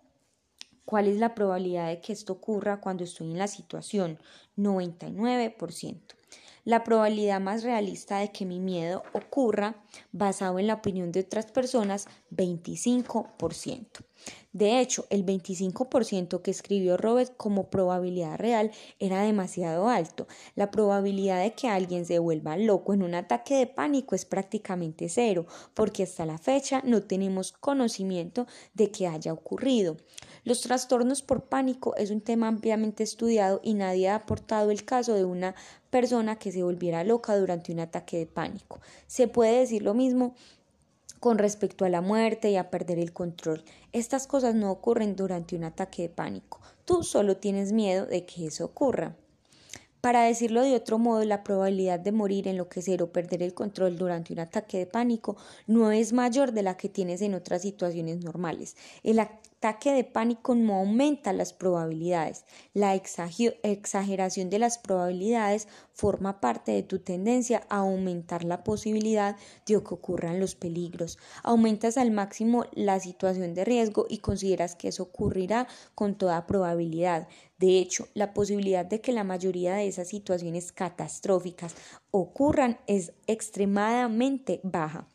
[0.86, 4.18] ¿Cuál es la probabilidad de que esto ocurra cuando estoy en la situación?
[4.56, 6.19] 99%.
[6.64, 9.76] La probabilidad más realista de que mi miedo ocurra,
[10.12, 14.04] basado en la opinión de otras personas, 25%.
[14.52, 20.26] De hecho, el 25% que escribió Robert como probabilidad real era demasiado alto.
[20.56, 25.08] La probabilidad de que alguien se vuelva loco en un ataque de pánico es prácticamente
[25.08, 29.96] cero, porque hasta la fecha no tenemos conocimiento de que haya ocurrido.
[30.42, 35.14] Los trastornos por pánico es un tema ampliamente estudiado y nadie ha aportado el caso
[35.14, 35.54] de una
[35.90, 38.80] persona que se volviera loca durante un ataque de pánico.
[39.06, 40.34] Se puede decir lo mismo
[41.20, 43.62] con respecto a la muerte y a perder el control.
[43.92, 46.60] Estas cosas no ocurren durante un ataque de pánico.
[46.84, 49.14] Tú solo tienes miedo de que eso ocurra.
[50.00, 54.32] Para decirlo de otro modo, la probabilidad de morir, enloquecer o perder el control durante
[54.32, 58.76] un ataque de pánico no es mayor de la que tienes en otras situaciones normales.
[59.60, 62.46] Ataque de pánico no aumenta las probabilidades.
[62.72, 69.36] La exageración de las probabilidades forma parte de tu tendencia a aumentar la posibilidad
[69.66, 71.18] de que ocurran los peligros.
[71.42, 77.28] Aumentas al máximo la situación de riesgo y consideras que eso ocurrirá con toda probabilidad.
[77.58, 81.74] De hecho, la posibilidad de que la mayoría de esas situaciones catastróficas
[82.10, 85.06] ocurran es extremadamente baja.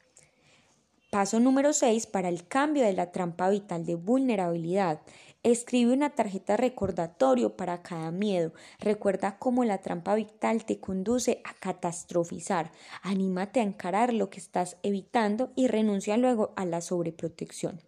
[1.15, 4.99] Paso número 6 para el cambio de la trampa vital de vulnerabilidad.
[5.43, 8.51] Escribe una tarjeta recordatorio para cada miedo.
[8.79, 12.73] Recuerda cómo la trampa vital te conduce a catastrofizar.
[13.01, 17.79] Anímate a encarar lo que estás evitando y renuncia luego a la sobreprotección.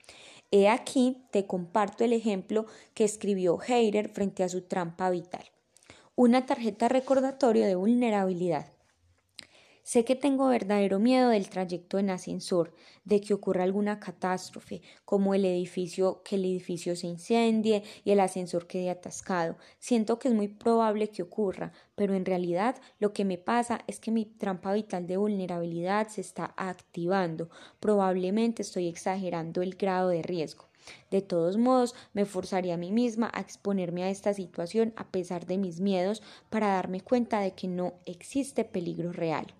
[0.49, 5.43] He aquí te comparto el ejemplo que escribió Heider frente a su trampa vital.
[6.15, 8.76] Una tarjeta recordatorio de vulnerabilidad.
[9.87, 12.73] Sé que tengo verdadero miedo del trayecto en ascensor,
[13.05, 18.19] de que ocurra alguna catástrofe, como el edificio, que el edificio se incendie y el
[18.19, 19.55] ascensor quede atascado.
[19.79, 24.01] Siento que es muy probable que ocurra, pero en realidad lo que me pasa es
[24.01, 27.49] que mi trampa vital de vulnerabilidad se está activando.
[27.79, 30.67] Probablemente estoy exagerando el grado de riesgo.
[31.11, 35.45] De todos modos, me forzaría a mí misma a exponerme a esta situación a pesar
[35.45, 39.53] de mis miedos para darme cuenta de que no existe peligro real.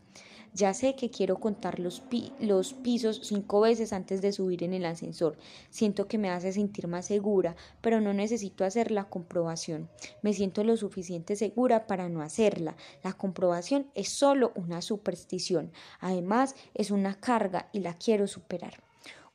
[0.58, 5.38] Ya sé que quiero contar los, pisos cinco veces antes de subir en el ascensor.
[5.70, 9.88] Siento que me hace sentir más segura, pero no necesito hacer la comprobación.
[10.24, 12.76] Me siento lo suficiente segura para no hacerla.
[13.03, 15.72] La comprobación es solo una superstición.
[15.99, 18.82] Además, es una carga y la quiero superar.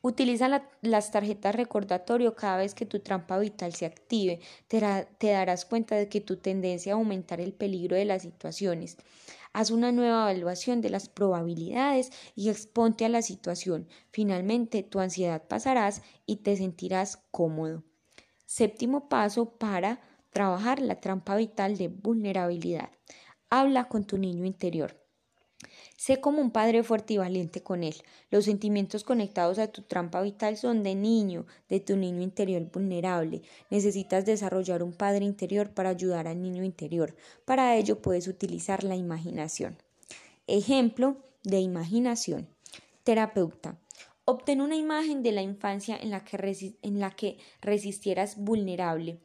[0.00, 4.40] Utiliza las tarjetas recordatorio cada vez que tu trampa vital se active.
[4.66, 8.96] Te, te darás cuenta de que tu tendencia a aumentar el peligro de las situaciones.
[9.52, 13.88] Haz una nueva evaluación de las probabilidades y exponte a la situación.
[14.10, 17.84] Finalmente, tu ansiedad pasarás y te sentirás cómodo.
[18.46, 20.00] Séptimo paso para
[20.30, 22.90] trabajar la trampa vital de vulnerabilidad.
[23.50, 25.01] Habla con tu niño interior.
[26.02, 27.94] Sé como un padre fuerte y valiente con él.
[28.28, 33.42] Los sentimientos conectados a tu trampa vital son de niño, de tu niño interior vulnerable.
[33.70, 37.14] Necesitas desarrollar un padre interior para ayudar al niño interior.
[37.44, 39.76] Para ello puedes utilizar la imaginación.
[40.48, 42.48] Ejemplo de imaginación.
[43.04, 43.78] Terapeuta.
[44.24, 46.24] Obtén una imagen de la infancia en la
[47.14, 49.20] que, resistieras vulnerable.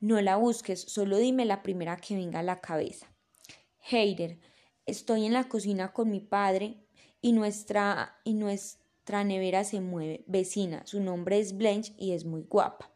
[0.00, 3.06] No la busques, solo dime la primera que venga a la cabeza.
[3.80, 4.38] Hater.
[4.84, 6.76] Estoy en la cocina con mi padre
[7.20, 10.24] y nuestra, y nuestra nevera se mueve.
[10.26, 12.90] Vecina, su nombre es Blanche y es muy guapa.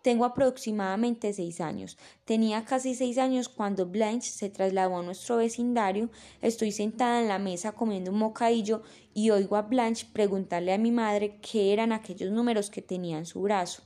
[0.00, 1.98] Tengo aproximadamente seis años.
[2.24, 6.08] Tenía casi seis años cuando Blanche se trasladó a nuestro vecindario.
[6.40, 10.92] Estoy sentada en la mesa comiendo un mocadillo y oigo a Blanche preguntarle a mi
[10.92, 13.82] madre qué eran aquellos números que tenía en su brazo.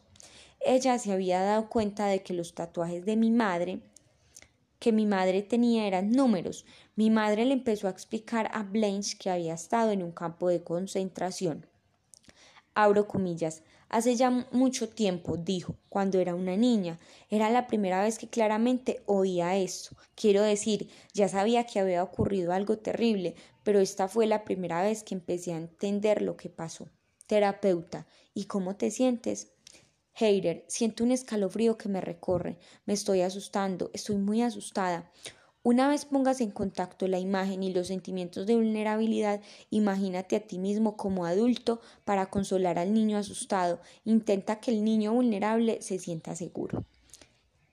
[0.61, 3.81] Ella se había dado cuenta de que los tatuajes de mi madre
[4.83, 6.67] que mi madre tenía eran números.
[6.95, 10.63] Mi madre le empezó a explicar a Blanche que había estado en un campo de
[10.63, 11.67] concentración.
[12.75, 13.63] Abro comillas.
[13.89, 16.99] Hace ya mucho tiempo, dijo, cuando era una niña.
[17.31, 19.97] Era la primera vez que claramente oía esto.
[20.15, 25.03] Quiero decir, ya sabía que había ocurrido algo terrible, pero esta fue la primera vez
[25.03, 26.89] que empecé a entender lo que pasó.
[27.27, 29.53] Terapeuta, ¿y cómo te sientes?
[30.15, 32.59] Heider, siento un escalofrío que me recorre.
[32.85, 35.11] Me estoy asustando, estoy muy asustada.
[35.65, 39.41] Una vez pongas en contacto la imagen y los sentimientos de vulnerabilidad,
[39.71, 43.79] imagínate a ti mismo como adulto para consolar al niño asustado.
[44.05, 46.85] Intenta que el niño vulnerable se sienta seguro.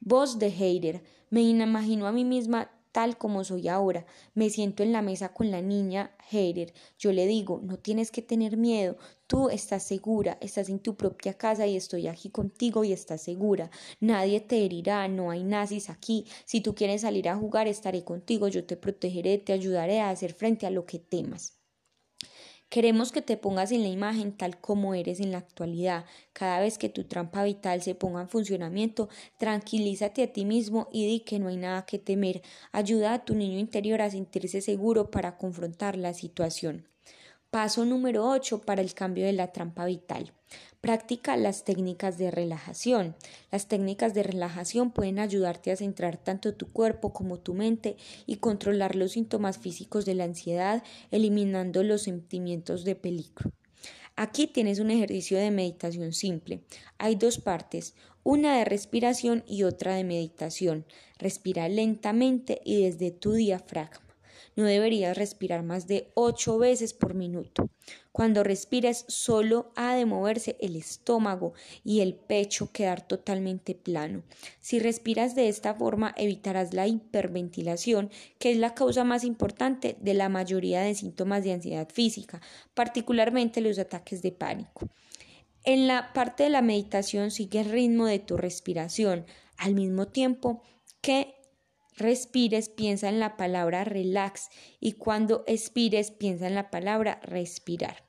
[0.02, 1.02] Voz de Heider.
[1.32, 2.70] Me imagino a mí misma
[3.00, 4.06] tal como soy ahora.
[4.34, 6.74] Me siento en la mesa con la niña Heider.
[6.98, 8.98] Yo le digo, no tienes que tener miedo.
[9.26, 13.72] Tú estás segura, estás en tu propia casa y estoy aquí contigo y estás segura.
[14.02, 16.26] Nadie te herirá, no hay nazis aquí.
[16.44, 18.50] Si tú quieres salir a jugar, estaré contigo.
[18.50, 21.59] Yo te protegeré, te ayudaré a hacer frente a lo que temas.
[22.70, 26.06] Queremos que te pongas en la imagen tal como eres en la actualidad.
[26.34, 29.10] Cada vez que tu trampa vital se ponga en funcionamiento,
[29.40, 32.44] tranquilízate a ti mismo y di que no hay nada que temer.
[32.72, 36.88] Ayuda a tu niño interior a sentirse seguro para confrontar la situación.
[37.50, 40.32] Paso número 8 para el cambio de la trampa vital.
[40.82, 43.14] Practica las técnicas de relajación.
[43.52, 48.38] Las técnicas de relajación pueden ayudarte a centrar tanto tu cuerpo como tu mente y
[48.38, 53.52] controlar los síntomas físicos de la ansiedad, eliminando los sentimientos de peligro.
[54.16, 56.62] Aquí tienes un ejercicio de meditación simple.
[56.98, 60.86] Hay dos partes, una de respiración y otra de meditación.
[61.18, 64.09] Respira lentamente y desde tu diafragma.
[64.60, 67.70] No deberías respirar más de ocho veces por minuto.
[68.12, 71.54] Cuando respires solo ha de moverse el estómago
[71.86, 74.22] y el pecho quedar totalmente plano.
[74.60, 80.14] Si respiras de esta forma evitarás la hiperventilación, que es la causa más importante de
[80.14, 82.42] la mayoría de síntomas de ansiedad física,
[82.74, 84.90] particularmente los ataques de pánico.
[85.64, 90.62] En la parte de la meditación sigue el ritmo de tu respiración, al mismo tiempo
[91.00, 91.39] que
[92.00, 98.04] respires, piensa en la palabra relax y cuando expires, piensa en la palabra respirar.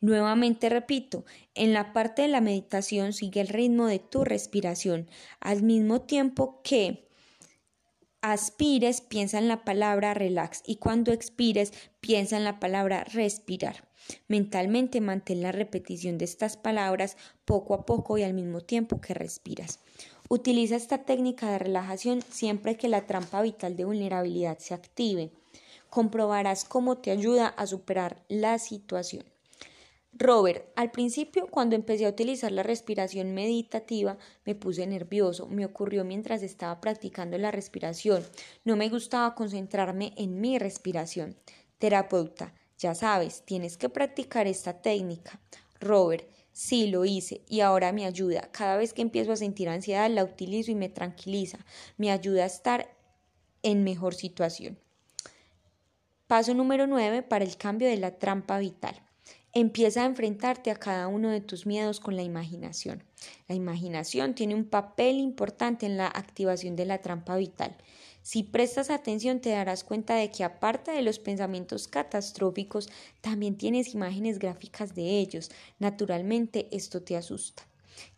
[0.00, 1.24] Nuevamente repito,
[1.54, 5.08] en la parte de la meditación sigue el ritmo de tu respiración,
[5.38, 7.08] al mismo tiempo que
[8.20, 13.88] aspires, piensa en la palabra relax y cuando expires, piensa en la palabra respirar.
[14.26, 19.14] Mentalmente mantén la repetición de estas palabras poco a poco y al mismo tiempo que
[19.14, 19.80] respiras.
[20.34, 25.30] Utiliza esta técnica de relajación siempre que la trampa vital de vulnerabilidad se active.
[25.90, 29.24] Comprobarás cómo te ayuda a superar la situación.
[30.14, 34.16] Robert, al principio cuando empecé a utilizar la respiración meditativa
[34.46, 38.24] me puse nervioso, me ocurrió mientras estaba practicando la respiración,
[38.64, 41.36] no me gustaba concentrarme en mi respiración.
[41.76, 45.38] Terapeuta, ya sabes, tienes que practicar esta técnica.
[45.78, 48.50] Robert, sí lo hice y ahora me ayuda.
[48.52, 51.58] Cada vez que empiezo a sentir ansiedad la utilizo y me tranquiliza,
[51.96, 52.94] me ayuda a estar
[53.62, 54.78] en mejor situación.
[56.26, 59.02] Paso número 9 para el cambio de la trampa vital.
[59.52, 63.04] Empieza a enfrentarte a cada uno de tus miedos con la imaginación.
[63.48, 67.76] La imaginación tiene un papel importante en la activación de la trampa vital.
[68.22, 72.88] Si prestas atención te darás cuenta de que aparte de los pensamientos catastróficos,
[73.20, 75.50] también tienes imágenes gráficas de ellos.
[75.78, 77.66] Naturalmente esto te asusta.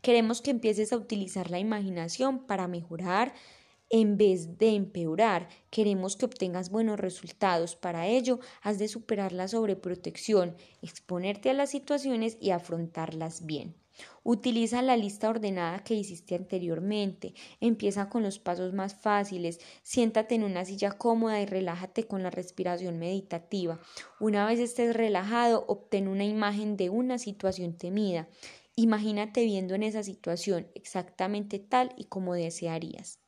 [0.02, 3.32] Queremos que empieces a utilizar la imaginación para mejorar,
[3.90, 5.48] en vez de empeorar.
[5.70, 7.76] Queremos que obtengas buenos resultados.
[7.76, 13.74] Para ello, has de superar la sobreprotección, exponerte a las situaciones y afrontarlas bien.
[14.22, 17.34] Utiliza la lista ordenada que hiciste anteriormente.
[17.61, 19.61] Empieza con los pasos más fáciles.
[19.82, 23.80] Siéntate en una silla cómoda y relájate con la respiración meditativa.
[24.20, 28.28] Una vez estés relajado, obtén una imagen de una situación temida.
[28.76, 33.20] Imagínate viendo en esa situación exactamente tal y como desearías.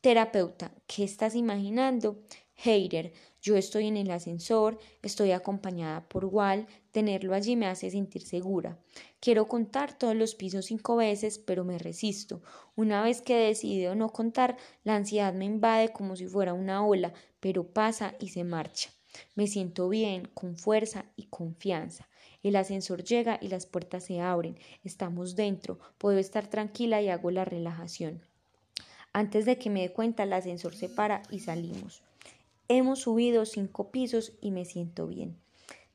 [0.00, 2.22] Terapeuta, ¿qué estás imaginando?
[2.54, 8.22] Hater, yo estoy en el ascensor, estoy acompañada por Wal, tenerlo allí me hace sentir
[8.22, 8.78] segura.
[9.20, 12.42] Quiero contar todos los pisos cinco veces, pero me resisto.
[12.74, 16.84] Una vez que he decidido no contar, la ansiedad me invade como si fuera una
[16.84, 18.90] ola, pero pasa y se marcha.
[19.34, 22.08] Me siento bien, con fuerza y confianza.
[22.42, 24.58] El ascensor llega y las puertas se abren.
[24.84, 25.78] Estamos dentro.
[25.98, 28.22] Puedo estar tranquila y hago la relajación.
[29.12, 32.02] Antes de que me dé cuenta, el ascensor se para y salimos.
[32.70, 35.38] Hemos subido cinco pisos y me siento bien.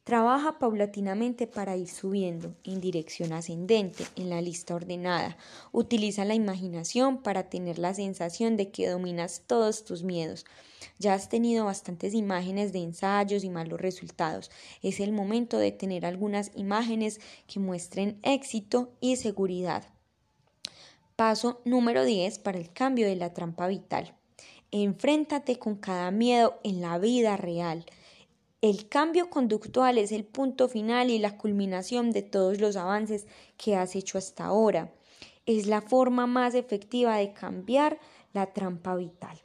[0.03, 5.37] Trabaja paulatinamente para ir subiendo en dirección ascendente en la lista ordenada.
[5.71, 10.45] Utiliza la imaginación para tener la sensación de que dominas todos tus miedos.
[10.97, 14.49] Ya has tenido bastantes imágenes de ensayos y malos resultados.
[14.81, 19.85] Es el momento de tener algunas imágenes que muestren éxito y seguridad.
[21.15, 24.17] Paso número 10 para el cambio de la trampa vital.
[24.75, 27.85] Enfréntate con cada miedo en la vida real.
[28.59, 33.75] El cambio conductual es el punto final y la culminación de todos los avances que
[33.75, 34.91] has hecho hasta ahora.
[35.45, 37.99] Es la forma más efectiva de cambiar
[38.33, 39.37] la trampa vital.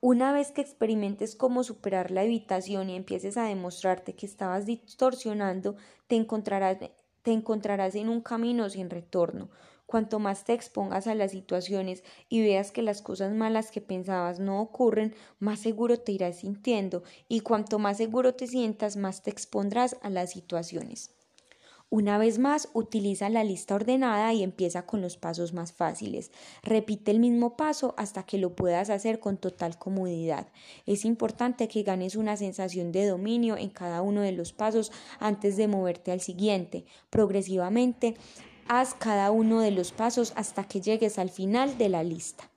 [0.00, 5.76] Una vez que experimentes cómo superar la evitación y empieces a demostrarte que estabas distorsionando,
[6.06, 6.78] te encontrarás,
[7.20, 9.50] te encontrarás en un camino sin retorno.
[9.92, 14.40] Cuanto más te expongas a las situaciones y veas que las cosas malas que pensabas
[14.40, 19.28] no ocurren, más seguro te irás sintiendo y cuanto más seguro te sientas, más te
[19.28, 21.10] expondrás a las situaciones.
[21.90, 26.30] Una vez más, utiliza la lista ordenada y empieza con los pasos más fáciles.
[26.62, 30.46] Repite el mismo paso hasta que lo puedas hacer con total comodidad.
[30.86, 35.58] Es importante que ganes una sensación de dominio en cada uno de los pasos antes
[35.58, 36.86] de moverte al siguiente.
[37.10, 38.16] Progresivamente,
[38.68, 42.50] Haz cada uno de los pasos hasta que llegues al final de la lista.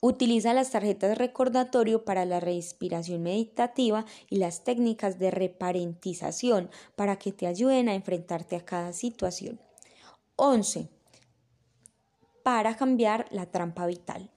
[0.00, 7.32] Utiliza las tarjetas recordatorio para la respiración meditativa y las técnicas de reparentización para que
[7.32, 9.60] te ayuden a enfrentarte a cada situación.
[10.36, 10.88] 11.
[12.42, 14.30] Para cambiar la trampa vital.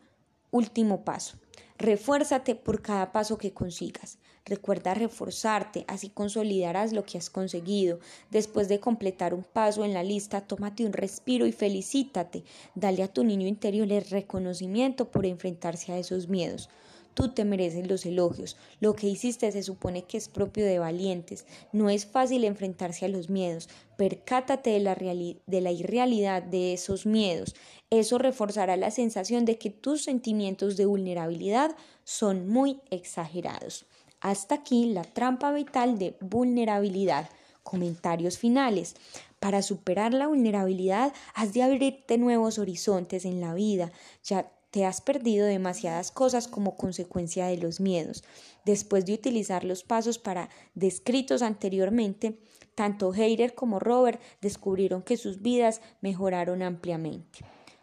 [0.52, 1.38] Último paso.
[1.84, 4.18] Refuérzate por cada paso que consigas.
[4.46, 8.00] Recuerda reforzarte, así consolidarás lo que has conseguido.
[8.32, 12.46] Después de completar un paso en la lista, tómate un respiro y felicítate.
[12.74, 16.70] Dale a tu niño interior el reconocimiento por enfrentarse a esos miedos.
[17.14, 18.58] Tú te mereces los elogios.
[18.80, 21.46] Lo que hiciste se supone que es propio de valientes.
[21.72, 23.70] No es fácil enfrentarse a los miedos.
[23.98, 27.56] Percátate de la, de la irrealidad de esos miedos.
[27.90, 33.86] Eso reforzará la sensación de que tus sentimientos de vulnerabilidad son muy exagerados.
[34.20, 37.30] Hasta aquí la trampa vital de vulnerabilidad.
[37.62, 38.96] Comentarios finales.
[39.40, 43.92] Para superar la vulnerabilidad has de abrirte nuevos horizontes en la vida.
[44.24, 48.24] Ya te has perdido demasiadas cosas como consecuencia de los miedos.
[48.66, 52.40] Después de utilizar los pasos para descritos anteriormente,
[52.74, 57.42] tanto Heider como Robert descubrieron que sus vidas mejoraron ampliamente.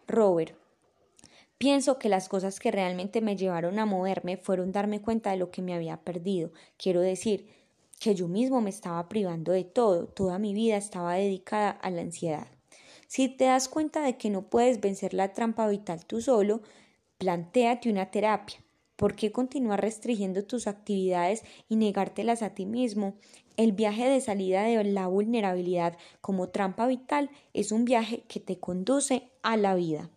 [0.08, 0.56] Robert,
[1.58, 5.52] pienso que las cosas que realmente me llevaron a moverme fueron darme cuenta de lo
[5.52, 6.50] que me había perdido.
[6.76, 7.46] Quiero decir,
[8.00, 12.00] que yo mismo me estaba privando de todo, toda mi vida estaba dedicada a la
[12.00, 12.48] ansiedad.
[13.10, 16.60] Si te das cuenta de que no puedes vencer la trampa vital tú solo,
[17.18, 18.60] plantéate una terapia.
[18.94, 23.16] ¿Por qué continuar restringiendo tus actividades y negártelas a ti mismo?
[23.56, 28.60] El viaje de salida de la vulnerabilidad como trampa vital es un viaje que te
[28.60, 30.08] conduce a la vida.